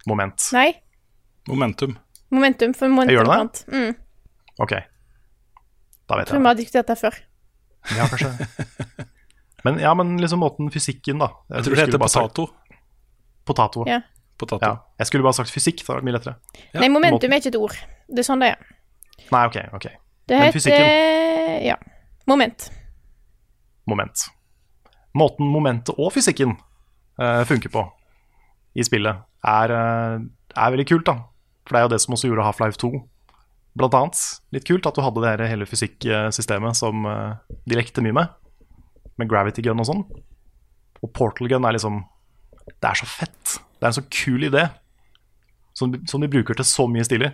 [0.05, 0.49] Moment.
[0.51, 0.73] Nei,
[1.47, 1.95] Momentum.
[2.29, 2.73] momentum.
[2.75, 3.63] For momentum Jeg gjør det?
[3.71, 3.95] Mm.
[4.59, 4.73] Ok.
[6.09, 6.41] Da vet Tror jeg.
[6.43, 7.15] vi har diskutert det før.
[7.97, 8.31] Ja, kanskje.
[9.63, 11.33] Men ja, men liksom måten fysikken, da.
[11.51, 12.45] Jeg tror det heter potato.
[13.43, 13.83] Potato.
[13.89, 13.97] Ja.
[14.39, 14.63] Potato.
[14.63, 14.77] Ja.
[15.01, 16.35] Jeg skulle bare sagt fysikk, det hadde vært mye lettere.
[16.71, 17.75] Ja, Nei, momentum måten- er ikke et ord.
[18.07, 18.69] Det er sånn det er.
[19.33, 19.87] Nei, ok, ok.
[20.29, 21.65] Det Men heter fysikken?
[21.67, 21.75] Ja.
[22.29, 22.69] Moment.
[23.89, 24.29] Moment.
[25.17, 26.55] Måten momentet og fysikken
[27.19, 27.83] uh, funker på
[28.79, 30.19] i spillet, er, uh,
[30.55, 31.17] er veldig kult, da.
[31.67, 32.91] For det er jo det som også gjorde Half-Life 2,
[33.79, 34.21] blant annet.
[34.55, 38.35] Litt kult at du hadde det hele fysikksystemet som eh, de lekte mye med.
[39.19, 40.03] Med gravity gun og sånn.
[40.99, 42.01] Og portal gun er liksom
[42.69, 43.59] Det er så fett.
[43.79, 44.67] Det er en så kul idé.
[45.77, 47.31] Som, som de bruker til så mye stilig.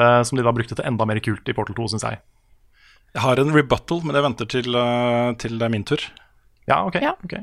[0.00, 2.20] Uh, som de da brukte til enda mer kult i Portal 2, syns jeg.
[3.14, 6.02] Jeg har en rebuttal, men jeg venter til, uh, til det er min tur.
[6.70, 6.98] Ja, ok.
[7.02, 7.14] Ja.
[7.24, 7.34] ok.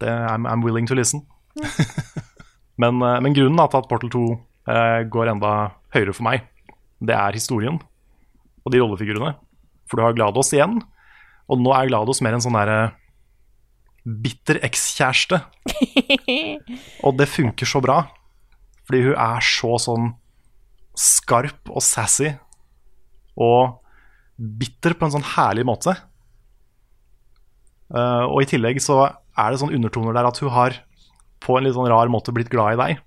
[0.00, 1.24] Det, I'm, I'm willing to listen.
[2.82, 4.24] men, uh, men grunnen da, til at Portal 2
[4.68, 5.52] eh, går enda
[5.94, 6.46] høyere for meg,
[6.98, 7.78] det er historien
[8.64, 9.34] og de rollefigurene.
[9.88, 10.80] For du har Glados igjen,
[11.48, 12.92] og nå er Glados mer en sånn derre
[14.04, 15.40] bitter ekskjæreste.
[17.06, 18.02] og det funker så bra,
[18.88, 20.12] fordi hun er så sånn
[20.98, 22.32] skarp og sassy
[23.38, 23.78] og
[24.38, 25.94] bitter på en sånn herlig måte.
[27.88, 30.76] Uh, og i tillegg så er det sånn undertoner der at hun har
[31.40, 33.04] på en litt sånn rar måte blitt glad i deg.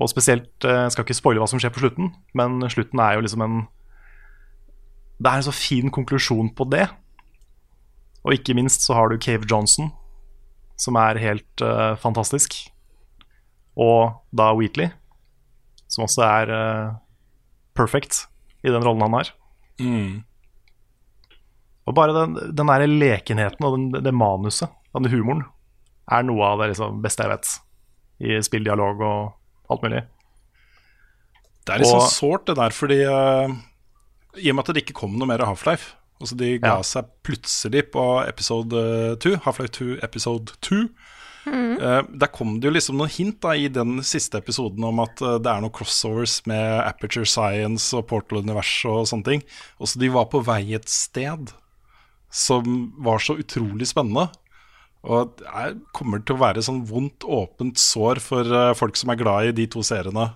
[0.00, 3.16] Og spesielt eh, Jeg skal ikke spoile hva som skjer på slutten, men slutten er
[3.16, 3.56] jo liksom en
[5.18, 6.88] Det er en så fin konklusjon på det.
[8.24, 9.90] Og ikke minst så har du Cave Johnson,
[10.78, 12.54] som er helt uh, fantastisk.
[13.78, 14.90] Og da Wheatley,
[15.86, 16.94] som også er uh,
[17.74, 18.24] perfect
[18.62, 19.32] i den rollen han har.
[19.78, 20.22] Mm.
[21.86, 25.44] Og bare den, den der lekenheten og den, det manuset, den humoren,
[26.10, 27.54] er noe av det liksom beste jeg vet.
[28.22, 29.20] I spilldialog og
[29.74, 30.02] alt mulig.
[31.66, 33.52] Det er litt sånn Og- sårt, det der, fordi uh,
[34.42, 36.82] I og med at det ikke kom noe mer Half-Life Altså De ga Ja.
[36.86, 38.82] seg plutselig på episode
[39.18, 40.84] 2, Half-Life 2 episode 2.
[41.50, 45.18] Eh, der kom det jo liksom noen hint da i den siste episoden om at
[45.20, 49.42] uh, det er noen crossovers med Aperture Science og Portal-universet og sånne ting.
[49.82, 51.50] Og så de var på vei et sted
[52.30, 54.28] som var så utrolig spennende.
[55.02, 59.10] Og det er, kommer til å være sånn vondt, åpent sår for eh, folk som
[59.10, 60.28] er glad i de to seriene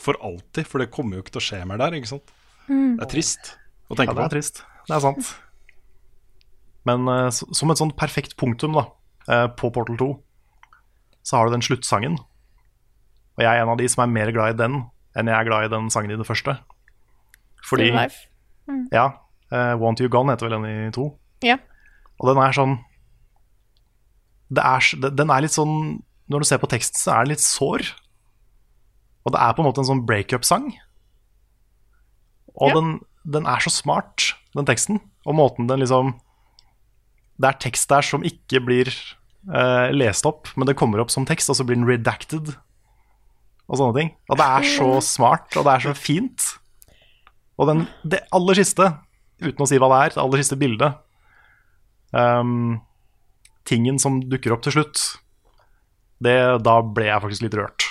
[0.00, 0.68] for alltid.
[0.70, 2.34] For det kommer jo ikke til å skje mer der, ikke sant.
[2.68, 3.56] Det er trist
[3.90, 4.34] å tenke Ja, det er på.
[4.36, 4.62] trist.
[4.86, 5.32] Det er sant.
[6.88, 8.86] Men uh, som et sånn perfekt punktum da,
[9.28, 10.08] uh, på Portal 2,
[11.24, 12.18] så har du den sluttsangen.
[13.34, 14.82] Og jeg er en av de som er mer glad i den
[15.14, 16.56] enn jeg er glad i den sangen i det første.
[17.64, 18.88] Fordi mm.
[18.92, 19.08] Ja.
[19.52, 21.08] Uh, Want You Gone heter vel den i to.
[21.46, 21.56] Ja.
[22.20, 22.78] Og den er sånn
[24.62, 27.82] er, Den er litt sånn Når du ser på teksten, så er den litt sår.
[29.24, 30.70] Og det er på en måte en sånn breakup-sang.
[32.54, 32.74] Og Ja.
[32.78, 35.00] den, den er så smart, den teksten.
[35.26, 36.14] Og måten den liksom
[37.40, 38.86] Det er tekst der som ikke blir
[39.52, 42.54] eh, lest opp, men det kommer opp som tekst, og så blir den redacted.
[43.68, 44.10] Og sånne ting.
[44.30, 46.58] Og det er så smart, og det er så fint.
[47.58, 48.86] Og den, det aller siste,
[49.42, 50.94] uten å si hva det er, det aller siste bildet
[52.14, 52.80] ehm,
[53.68, 55.02] Tingen som dukker opp til slutt,
[56.24, 57.86] det, da ble jeg faktisk litt rørt.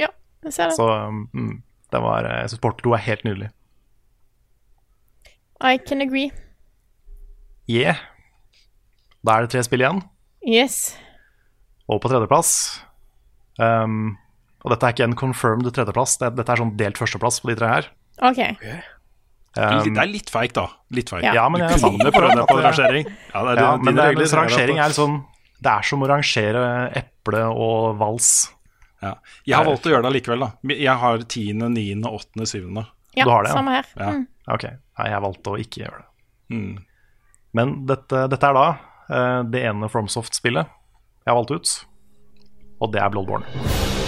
[0.00, 0.08] Ja,
[0.46, 0.78] jeg ser det.
[0.78, 0.86] Så
[1.32, 1.58] mm,
[1.92, 3.50] det var, jeg syns Portal 2 er helt nydelig.
[5.62, 6.32] I can agree.
[7.70, 8.00] Yeah.
[9.22, 10.02] Da er det tre spill igjen.
[10.42, 10.96] Yes.
[11.86, 12.50] Og på tredjeplass
[13.62, 14.16] um,
[14.64, 17.70] Og dette er ikke en confirmed tredjeplass, dette er sånn delt førsteplass på de tre
[17.70, 17.88] her.
[18.22, 18.42] OK.
[19.52, 20.64] Ehm, det er litt feigt, da.
[20.96, 21.26] Litt feigt.
[21.26, 21.34] Ja.
[21.42, 23.10] ja, men jeg kunne prøve deg på rangering.
[23.10, 25.18] Ja, det er, ja, men det er, regler rangering er sånn
[25.62, 26.64] Det er som å rangere
[26.98, 28.30] eple og vals.
[29.04, 29.14] ja.
[29.44, 30.74] Jeg har valgt å gjøre det allikevel, da.
[30.74, 32.86] Jeg har tiende, niende, åttende, syvende.
[33.12, 33.58] Ja, Du har det, ja.
[33.60, 33.92] samme her.
[33.98, 34.10] Ja.
[34.16, 34.26] Mm.
[34.56, 34.64] Ok,
[35.04, 36.08] jeg valgte å ikke gjøre det.
[36.56, 36.72] Mm.
[37.52, 40.78] Men dette, dette er da uh, det ene FromSoft-spillet
[41.22, 41.74] jeg har valgt ut,
[42.82, 44.00] og det er Bloodborne.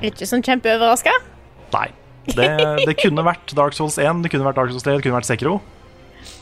[0.00, 1.12] Ikke sånn kjempeoverraska.
[1.74, 1.88] Nei.
[2.30, 2.46] Det,
[2.86, 5.28] det kunne vært Dark Souls 1, det kunne vært Dark Souls 3, det kunne vært
[5.28, 5.58] Sekiro.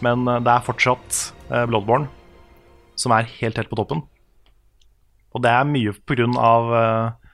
[0.05, 1.19] Men eh, det er fortsatt
[1.51, 2.11] eh, Bloodborne
[2.99, 4.03] som er helt, helt på toppen.
[5.35, 7.29] Og det er mye på grunn av eh,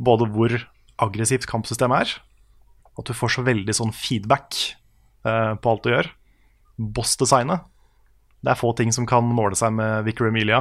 [0.00, 0.56] både hvor
[1.04, 2.14] aggressivt kampsystemet er,
[2.94, 4.54] at du får så veldig sånn feedback
[5.24, 6.08] på alt du gjør.
[6.94, 7.64] Boss-designet.
[8.44, 10.60] Det er få ting som kan måle seg med Vicar Emilia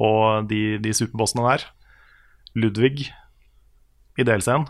[0.00, 1.66] og de, de superbossene der.
[2.56, 3.10] Ludvig
[4.18, 4.66] i DLC-en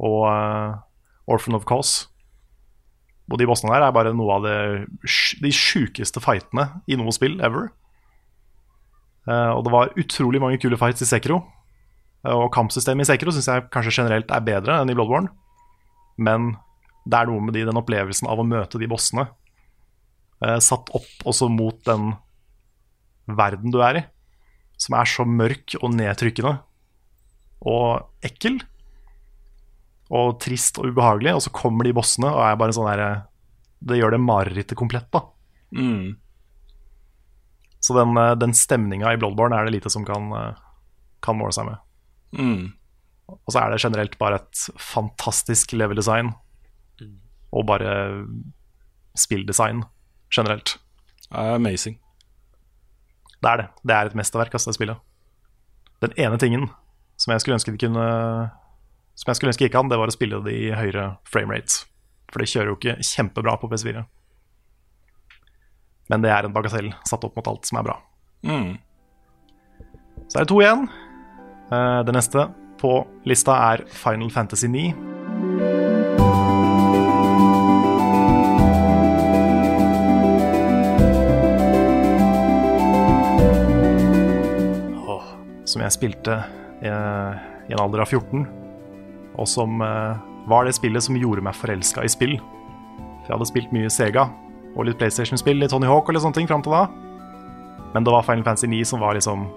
[0.00, 0.78] og uh,
[1.30, 2.08] Orphan of Cause.
[3.30, 4.56] Og de bossene der er bare noe av det,
[5.42, 7.68] de sjukeste fightene i noe spill ever.
[9.28, 11.42] Uh, og det var utrolig mange kule fights i Sekiro.
[12.24, 15.30] Uh, og kampsystemet i Sekiro syns jeg kanskje generelt er bedre enn i Bloodborne.
[16.20, 16.54] Men
[17.06, 21.28] det er noe med de, den opplevelsen av å møte de bossene uh, satt opp
[21.28, 22.14] også mot den
[23.30, 24.04] verden du er i,
[24.80, 26.56] som er så mørk og nedtrykkende
[27.60, 28.60] og ekkel
[30.10, 33.26] og trist og ubehagelig, og så kommer de bossene og er bare sånn der
[33.80, 35.22] Det gjør det marerittet komplett, da.
[35.72, 36.18] Mm.
[37.80, 40.54] Så den, eh, den stemninga i Bloodborne er det lite som kan, eh,
[41.22, 41.78] kan måle seg med.
[42.36, 42.72] Mm.
[43.28, 46.34] Og så er det generelt bare et fantastisk level design.
[47.52, 48.26] Og bare
[49.16, 49.84] spilldesign
[50.30, 50.78] generelt.
[51.30, 51.98] Amazing.
[53.40, 53.68] Det er det.
[53.86, 55.00] Det er et mesterverk, altså, det spillet.
[56.02, 56.70] Den ene tingen
[57.20, 58.06] som jeg skulle ønske de kunne
[59.18, 61.82] Som jeg skulle ønske ikke han, det var å spille det i høyere frame rates.
[62.32, 64.04] For det kjører jo ikke kjempebra på PS4.
[66.10, 67.96] Men det er en bagatell satt opp mot alt som er bra.
[68.46, 68.78] Mm.
[70.30, 70.86] Så er det to igjen.
[71.68, 72.46] Eh, det neste
[72.80, 72.94] på
[73.28, 74.88] lista er Final Fantasy 9.
[85.70, 86.40] Som jeg spilte
[86.88, 88.44] i en alder av 14,
[89.38, 90.20] og som eh,
[90.50, 92.38] var det spillet som gjorde meg forelska i spill.
[92.40, 94.26] For jeg hadde spilt mye Sega
[94.76, 96.86] og litt PlayStation-spill, litt Tony Hawk og litt sånne ting fram til da.
[97.94, 99.48] Men det var Final Fantasy 9 som var liksom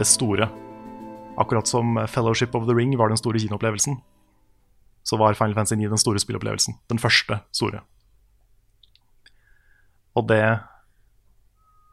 [0.00, 0.48] det store.
[1.40, 3.98] Akkurat som Fellowship of the Ring var den store kinoopplevelsen,
[5.02, 6.76] så var Final Fantasy 9 den store spillopplevelsen.
[6.88, 7.82] Den første store.
[10.16, 10.42] Og det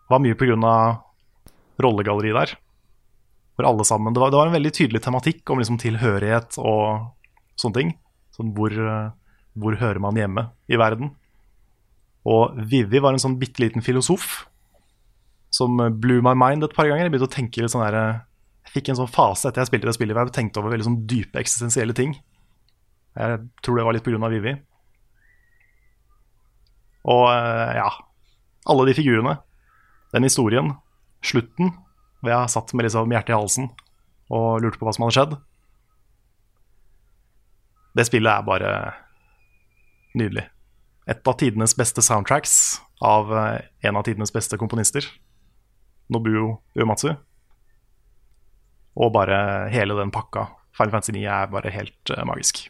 [0.09, 0.35] var mye
[0.67, 0.99] av
[1.79, 2.57] rollegalleriet der.
[3.59, 4.13] For alle sammen.
[4.15, 7.09] Det var, det var en veldig tydelig tematikk om liksom tilhørighet og
[7.59, 7.89] sånne ting.
[8.31, 9.09] Sånn hvor, eh,
[9.59, 11.09] hvor hører man hjemme i verden?
[12.23, 14.45] Og Vivi var en sånn bitte liten filosof
[15.51, 17.03] som blew my mind et par ganger.
[17.03, 18.23] Jeg begynte å tenke litt sånn der,
[18.63, 20.85] Jeg fikk en sånn fase etter jeg spilte det spillet hvor jeg tenkte over veldig
[20.85, 22.15] sånn dype eksistensielle ting.
[23.17, 24.29] Jeg tror det var litt pga.
[24.31, 24.55] Vivi.
[27.09, 27.89] Og eh, ja
[28.69, 29.35] Alle de figurene.
[30.15, 30.77] Den historien.
[31.25, 31.73] Slutten.
[32.19, 33.69] Hvor jeg satt med liksom hjertet i halsen
[34.29, 35.37] og lurte på hva som hadde skjedd.
[37.97, 38.73] Det spillet er bare
[40.19, 40.45] nydelig.
[41.09, 42.53] Et av tidenes beste soundtracks
[43.01, 45.07] av eh, en av tidenes beste komponister.
[46.13, 47.13] Nobuo Uematsu.
[48.99, 49.39] Og bare
[49.73, 50.49] hele den pakka.
[50.77, 52.67] Final Fantasy 9 er bare helt eh, magisk.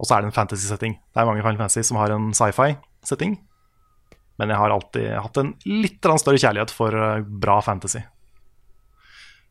[0.00, 0.96] Og så er det en fantasy-setting.
[0.98, 3.36] Det er mange Final Fantasy som har en sci-fi-setting.
[4.40, 8.02] Men jeg har alltid hatt en litt større kjærlighet for eh, bra fantasy.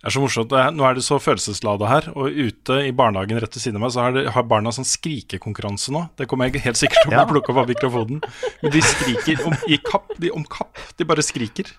[0.03, 0.51] Det er så morsomt.
[0.75, 3.91] Nå er det så følelseslada her, og ute i barnehagen rett ved siden av meg,
[3.95, 6.01] så har, det, har barna sånn skrikekonkurranse nå.
[6.19, 8.19] Det kommer jeg helt sikkert til å plukke opp av mikrofonen.
[8.59, 10.75] Men de skriker om, i kapp, de, om kapp.
[10.99, 11.71] De bare skriker.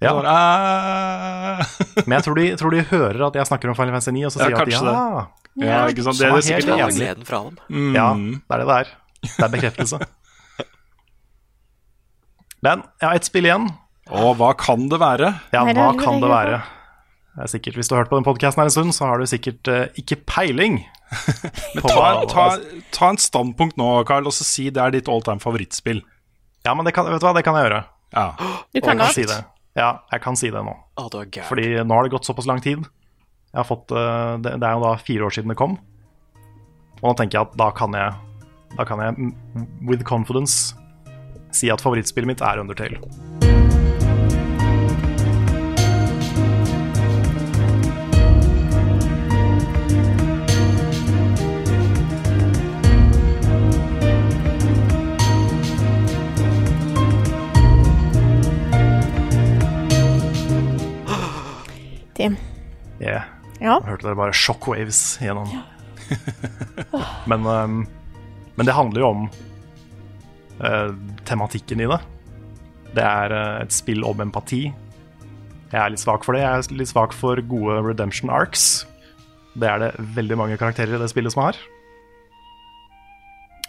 [0.00, 0.14] Ja.
[0.16, 1.66] Bare,
[2.06, 4.32] Men jeg tror de, tror de hører at jeg snakker om Final Fantasy 9, og
[4.32, 5.68] så sier ja, at de ja.
[5.68, 6.22] ja, ikke sant?
[6.22, 7.60] Det er det sikkert helt enig Gleden fra dem.
[7.68, 7.92] Mm.
[7.98, 8.96] Ja, det er det det er.
[9.28, 10.00] Det er bekreftelse.
[12.64, 13.68] Men jeg har ett spill igjen.
[14.16, 15.34] Og hva kan det være?
[15.52, 16.64] Ja, hva kan det være?
[17.38, 19.26] Det er sikkert, Hvis du har hørt på den podkasten en stund, så har du
[19.30, 20.80] sikkert uh, ikke peiling.
[21.76, 22.46] Men ta, ta,
[22.90, 26.02] ta en standpunkt nå, Carl, og så si det er ditt all time favorittspill.
[26.66, 27.84] Ja, men det kan, vet du hva, det kan jeg gjøre.
[28.10, 28.26] Ja.
[28.74, 29.14] Du kan godt.
[29.14, 29.38] si det.
[29.78, 30.74] Ja, jeg kan si det nå.
[30.98, 31.46] Oh, det er.
[31.46, 32.82] Fordi nå har det gått såpass lang tid.
[32.82, 35.78] Jeg har fått, uh, det, det er jo da fire år siden det kom.
[36.98, 38.42] Og nå tenker jeg at da kan jeg,
[38.74, 39.30] da kan jeg
[39.86, 40.74] with confidence
[41.54, 42.98] si at favorittspillet mitt er Undertale.
[62.18, 62.34] Tim.
[62.98, 63.28] Yeah.
[63.62, 63.76] Ja.
[63.78, 65.50] Jeg hørte dere bare shockwaves gjennom.
[67.30, 67.80] men, um,
[68.58, 69.24] men det handler jo om
[70.58, 70.90] uh,
[71.28, 72.00] tematikken i det.
[72.96, 74.64] Det er uh, et spill om empati.
[75.68, 76.42] Jeg er litt svak for det.
[76.42, 78.86] Jeg er litt svak for gode redemption arcs.
[79.58, 81.58] Det er det veldig mange karakterer i det spillet som har.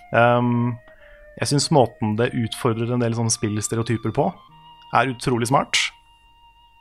[0.10, 0.74] Um,
[1.38, 4.30] jeg syns måten det utfordrer en del sånne spillstereotyper på,
[4.98, 5.89] er utrolig smart.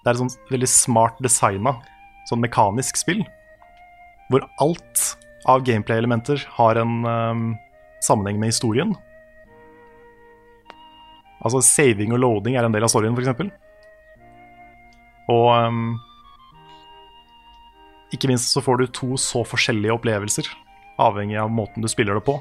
[0.09, 1.75] Det er et sånn veldig smart designa,
[2.31, 3.19] sånn mekanisk spill.
[4.33, 5.03] Hvor alt
[5.45, 7.43] av gameplay-elementer har en um,
[8.01, 8.95] sammenheng med historien.
[11.45, 13.53] Altså saving og loading er en del av storyen, f.eks.
[15.29, 15.93] Og um,
[18.17, 20.49] ikke minst så får du to så forskjellige opplevelser,
[21.05, 22.41] avhengig av måten du spiller det på.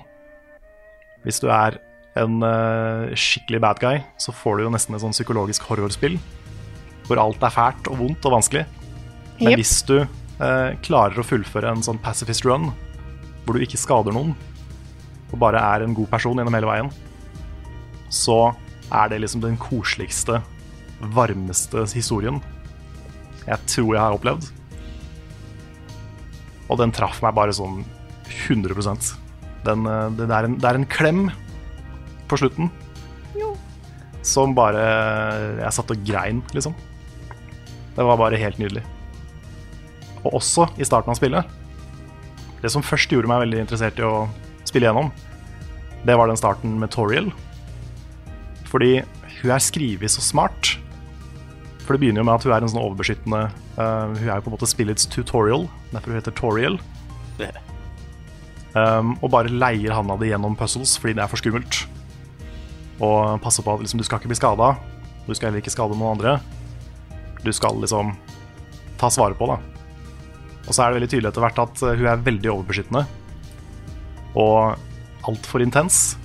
[1.28, 1.82] Hvis du er
[2.16, 6.16] en uh, skikkelig bad guy, så får du jo nesten et sånn psykologisk horrorspill
[7.08, 8.66] hvor alt er fælt og vondt og vanskelig.
[9.40, 9.60] Men yep.
[9.62, 12.72] hvis du eh, klarer å fullføre en sånn pacifist run,
[13.46, 14.34] hvor du ikke skader noen,
[15.32, 16.92] og bare er en god person gjennom hele veien,
[18.14, 18.54] så
[18.88, 20.42] er det liksom den koseligste,
[21.14, 22.40] varmeste historien
[23.48, 24.48] jeg tror jeg har opplevd.
[26.68, 27.84] Og den traff meg bare sånn
[28.28, 29.14] 100%
[29.68, 31.28] den, eh, det, er en, det er en klem
[32.28, 32.72] på slutten
[34.28, 34.84] som bare
[35.62, 36.76] Jeg satt og grein, liksom.
[37.98, 38.84] Det var bare helt nydelig.
[40.24, 41.50] Og også i starten av spillet.
[42.62, 44.28] Det som først gjorde meg veldig interessert i å
[44.68, 45.10] spille gjennom,
[46.06, 47.32] det var den starten med Toriel.
[48.70, 49.00] Fordi
[49.40, 50.76] hun er skrevet så smart.
[51.86, 53.42] For det begynner jo med at hun er en sånn overbeskyttende
[53.78, 56.80] uh, Hun er jo på en måte spillets tutorial, derfor hun heter Toriel.
[58.78, 61.80] Um, og bare leier handa di gjennom puzzles fordi det er for skummelt.
[63.02, 64.76] Og passer på at liksom, du skal ikke bli skada.
[65.26, 66.38] Du skal heller ikke skade noen andre.
[67.44, 68.14] Du skal liksom
[68.98, 69.58] ta vare på, da.
[70.68, 73.04] Og så er det veldig tydelig etter hvert at uh, hun er veldig overbeskyttende.
[74.38, 76.18] Og altfor intens.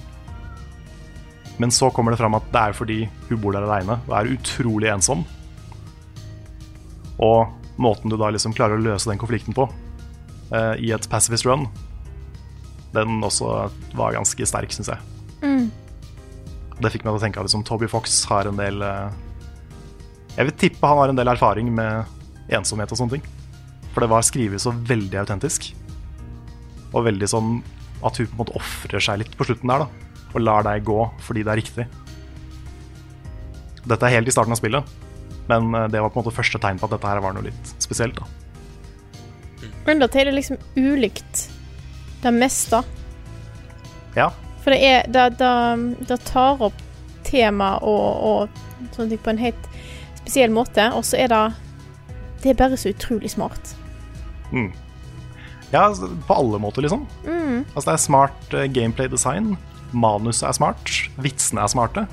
[1.63, 2.99] Men så kommer det fram at det er fordi
[3.29, 5.25] hun bor der aleine og er utrolig ensom.
[7.23, 7.53] Og
[7.83, 9.69] måten du da liksom klarer å løse den konflikten på
[10.55, 11.69] eh, i et pacifist run,
[12.93, 15.13] den også var ganske sterk, syns jeg.
[16.83, 19.15] Det fikk meg til å tenke at liksom, Toby Fox har en del eh,
[20.33, 23.25] Jeg vil tippe han har en del erfaring med ensomhet og sånne ting.
[23.93, 25.69] For det var skrevet så veldig autentisk.
[26.93, 27.59] Og veldig sånn
[28.03, 30.23] at hun på en måte ofrer seg litt på slutten der, da.
[30.33, 31.87] Og lar deg gå fordi det er riktig.
[33.83, 34.93] Dette er helt i starten av spillet,
[35.51, 37.49] men eh, det var på en måte første tegn på at dette her var noe
[37.49, 38.17] litt spesielt.
[38.21, 38.29] da.
[39.91, 41.49] Undertale er liksom ulikt
[42.23, 42.83] det meste.
[44.15, 44.31] Ja,
[44.63, 45.53] For det er Det, det,
[46.09, 46.79] det tar opp
[47.27, 49.72] tema og, og sånne ting på en helt
[50.33, 51.43] spesiell måte, og så er det
[52.43, 53.75] Det er bare så utrolig smart.
[55.73, 57.07] ja altså, på alle måter, liksom.
[57.77, 59.57] Altså, det er smart eh, gameplay design.
[59.93, 60.91] Manuset er smart.
[61.23, 62.07] Vitsene er smarte.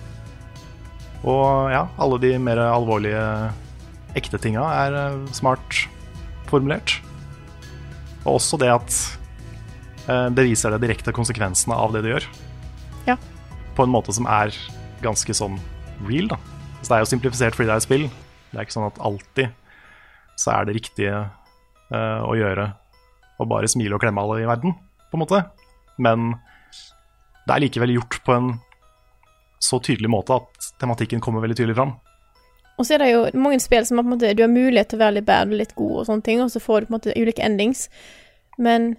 [1.24, 3.24] Og ja, alle de mer alvorlige
[4.16, 5.88] ekte tinga er eh, smart
[6.52, 7.00] formulert.
[8.26, 9.00] Og også det at
[10.08, 12.30] eh, det viser deg direkte konsekvensene av det du gjør.
[13.10, 13.18] Ja.
[13.74, 14.54] På en måte som er
[15.02, 15.58] ganske sånn
[16.06, 16.40] real, da.
[16.82, 18.06] Så det er jo simplifisert fordi det er et spill.
[18.50, 19.56] Det er ikke sånn at alltid
[20.40, 22.70] så er det riktige uh, å gjøre
[23.40, 24.74] å bare smile og klemme alle i verden,
[25.12, 25.42] på en måte.
[26.00, 26.32] Men
[27.46, 28.54] det er likevel gjort på en
[29.60, 31.98] så tydelig måte at tematikken kommer veldig tydelig fram.
[32.80, 34.94] Og så er det jo mange spill som er på en måte, du har mulighet
[34.94, 36.88] til å være litt bad og litt god, og sånne ting, og så får du
[36.88, 37.88] på en måte ulike endings.
[38.60, 38.94] Men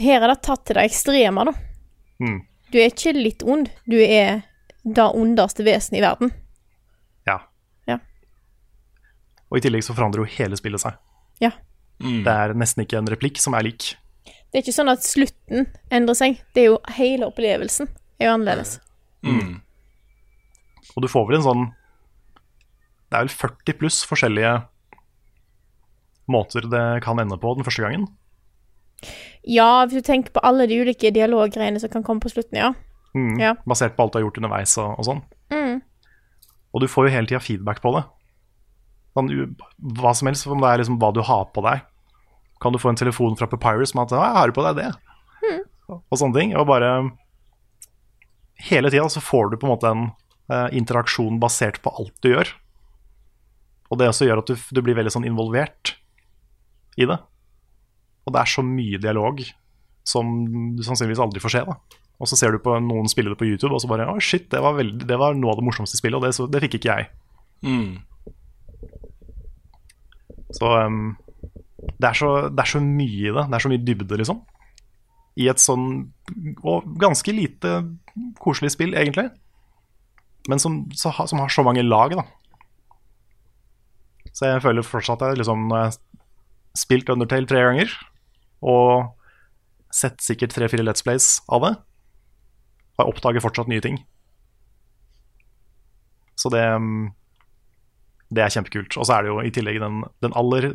[0.00, 1.52] her er det tatt til det ekstreme, da.
[2.24, 2.38] Mm.
[2.72, 4.46] Du er ikke litt ond, du er
[4.84, 6.32] det ondeste vesenet i verden.
[7.28, 7.36] Ja.
[7.90, 7.98] Ja.
[9.50, 10.98] Og i tillegg så forandrer jo hele spillet seg.
[11.42, 11.52] Ja.
[12.00, 13.94] Det er nesten ikke en replikk som er lik.
[14.24, 16.38] Det er ikke sånn at slutten endrer seg.
[16.54, 17.90] Det er jo hele opplevelsen
[18.20, 18.78] er jo annerledes.
[20.94, 21.64] Og du får vel en sånn
[23.10, 24.54] Det er vel 40 pluss forskjellige
[26.30, 28.04] måter det kan ende på den første gangen.
[29.42, 32.68] Ja, hvis du tenker på alle de ulike dialoggreiene som kan komme på slutten, ja.
[33.18, 33.40] Mm.
[33.40, 33.56] Ja.
[33.66, 35.24] Basert på alt du har gjort underveis og, og sånn.
[35.50, 35.80] Mm.
[36.70, 38.04] Og du får jo hele tida feedback på det.
[39.16, 39.30] Sånn,
[39.98, 41.82] hva som helst, om det er liksom hva du har på deg.
[42.62, 44.98] Kan du få en telefon fra Papyrus med at jeg har på deg det',
[45.98, 46.56] og sånne ting.
[46.58, 47.10] Og bare
[48.60, 50.02] Hele tida så får du på en måte en
[50.52, 52.50] uh, interaksjon basert på alt du gjør.
[53.88, 55.94] Og det også gjør at du, du blir veldig sånn involvert
[57.00, 57.16] i det.
[58.28, 59.40] Og det er så mye dialog
[60.04, 60.28] som
[60.76, 61.64] du sannsynligvis aldri får se.
[61.64, 61.78] da.
[62.20, 64.50] Og så ser du på noen spille det på YouTube, og så bare Å, shit,
[64.52, 66.76] det var, veldig, det var noe av det morsomste spillet, og det, så, det fikk
[66.76, 67.08] ikke jeg.
[67.64, 68.02] Mm.
[70.56, 71.16] Så um,
[71.98, 73.46] det, er så det er så mye i det.
[73.46, 74.42] Det er så mye dybde, liksom.
[75.40, 75.84] I et sånn
[76.66, 77.76] Og ganske lite
[78.42, 79.28] koselig spill, egentlig.
[80.50, 82.26] Men som, så, som har så mange lag, da.
[84.34, 85.98] Så jeg føler fortsatt at jeg liksom Når jeg har
[86.78, 87.94] spilt Undertale tre ganger,
[88.62, 89.16] og
[89.90, 91.72] sett sikkert tre-fire Let's Plays av det,
[92.94, 93.96] og jeg oppdager fortsatt nye ting.
[96.38, 96.62] Så det
[98.30, 98.96] det er kjempekult.
[98.96, 100.70] Og så er det jo i tillegg den, den aller,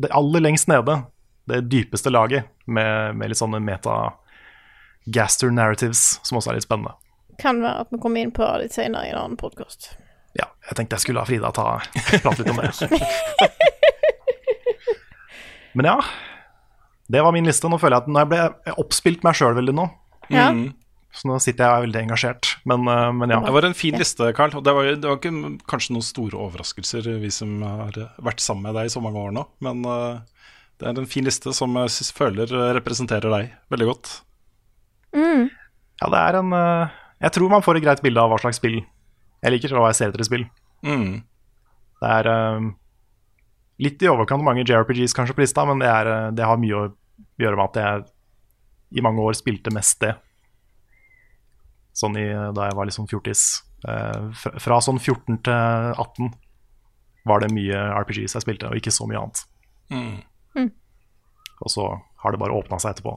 [0.00, 1.02] det aller lengst nede,
[1.50, 6.94] det dypeste laget, med, med litt sånne meta-gaster narratives, som også er litt spennende.
[7.42, 9.92] Kan være at vi kommer inn på det litt senere i en annen podkast.
[10.38, 11.66] Ja, jeg tenkte jeg skulle la Frida ta,
[12.22, 12.70] prate litt om det.
[15.76, 15.96] Men ja,
[17.12, 17.68] det var min liste.
[17.68, 19.88] Nå føler jeg at nå jeg ble oppspilt meg sjøl veldig nå.
[20.32, 20.50] Ja.
[21.12, 22.50] Så nå sitter jeg og er veldig engasjert.
[22.68, 23.40] Men, eh, men ja.
[23.44, 24.54] Det var en fin liste, Carl.
[24.56, 28.64] Og det var, det var ikke kanskje noen store overraskelser, vi som har vært sammen
[28.66, 29.44] med deg i så mange år nå.
[29.64, 30.22] Men eh,
[30.80, 34.14] det er en fin liste som jeg synes, føler representerer deg veldig godt.
[36.00, 36.96] ja, det er en eh,
[37.26, 39.92] Jeg tror man får et greit bilde av hva slags spill jeg liker, og hva
[39.92, 40.48] jeg ser etter i spill.
[40.86, 41.20] Mm.
[42.02, 42.26] Det er
[43.82, 46.90] litt i overkant mange JRPGs kanskje på lista, men det, er, det har mye å
[47.42, 50.12] gjøre med at jeg i mange år spilte mest det.
[51.96, 52.26] Sånn i,
[52.56, 53.42] da jeg var sånn fjortis.
[53.88, 56.30] Eh, fra, fra sånn 14 til 18
[57.28, 59.44] var det mye RPGs jeg spilte, og ikke så mye annet.
[59.92, 60.70] Mm.
[61.62, 61.84] Og så
[62.22, 63.14] har det bare åpna seg etterpå.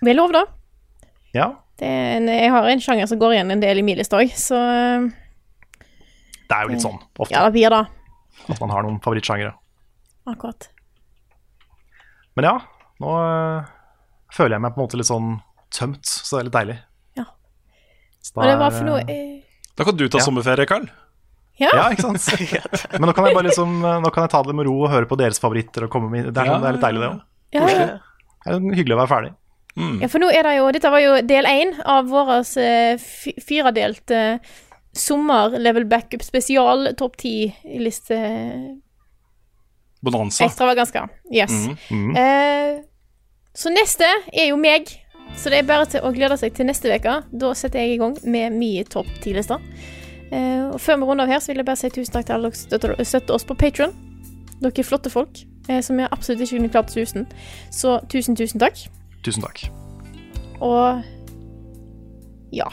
[0.00, 0.44] Det er lov, da.
[1.36, 3.98] Ja, Det er en, jeg har en sjanger som går igjen en del i min
[3.98, 5.08] liste òg, så eh,
[6.46, 7.82] det er jo litt sånn ofte ja, det blir det.
[8.54, 9.52] at man har noen favorittsjangere.
[10.30, 10.70] Akkurat.
[12.38, 12.54] Men ja,
[13.02, 13.68] nå øh,
[14.32, 15.36] føler jeg meg på en måte litt sånn
[15.74, 16.76] tømt, så det er litt deilig.
[17.16, 17.24] Ja.
[18.34, 19.42] Hva det var for noe eh,
[19.76, 20.24] Da kan du ta Ja.
[20.24, 20.86] sommerferie, Karl.
[21.58, 21.70] Ja.
[21.72, 22.26] Ja, ikke sant?
[23.00, 25.06] Men nå kan jeg bare liksom Nå kan jeg ta det med ro og høre
[25.08, 27.20] på deres favoritter og komme med Det er, ja, det er litt deilig, det òg.
[27.56, 27.98] ja.
[28.46, 29.32] Det er hyggelig å være ferdig.
[30.02, 32.30] Ja, for nå er det jo Dette var jo del én av vår
[32.62, 33.06] eh,
[33.44, 34.52] firedelte eh,
[34.96, 38.16] sommer level backup spesial topp ti-liste
[40.04, 40.44] Bonanza.
[40.44, 41.08] Ekstravaganza.
[41.32, 41.52] Yes.
[41.90, 42.16] Mhm.
[42.16, 42.80] Eh,
[43.56, 44.92] så neste er jo meg.
[45.36, 47.14] Så det er bare til å glede seg til neste uke.
[47.30, 49.58] Da setter jeg i gang med mye topp ti-liste.
[50.32, 52.34] Eh, og før vi runder av her, så vil jeg bare si tusen takk til
[52.36, 53.92] alle dere som støtter, støtter oss på Patron.
[54.62, 55.34] Dere er flotte folk,
[55.68, 57.22] eh, som jeg absolutt ikke kunne klart uten.
[57.70, 58.76] Så tusen, tusen takk.
[59.26, 59.58] Tusen takk.
[60.64, 60.84] Og
[62.54, 62.68] ja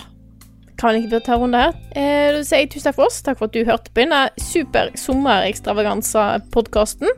[0.80, 1.74] Kan ikke ta runde her.
[1.96, 3.22] Eh, da sier jeg tusen takk for oss.
[3.24, 7.10] Takk for at du hørte på denne super sommerekstravaganza-podkasten.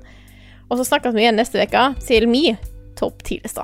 [0.69, 2.57] Og så snakkes vi igjen neste uke til mi
[2.99, 3.63] topp ti-liste.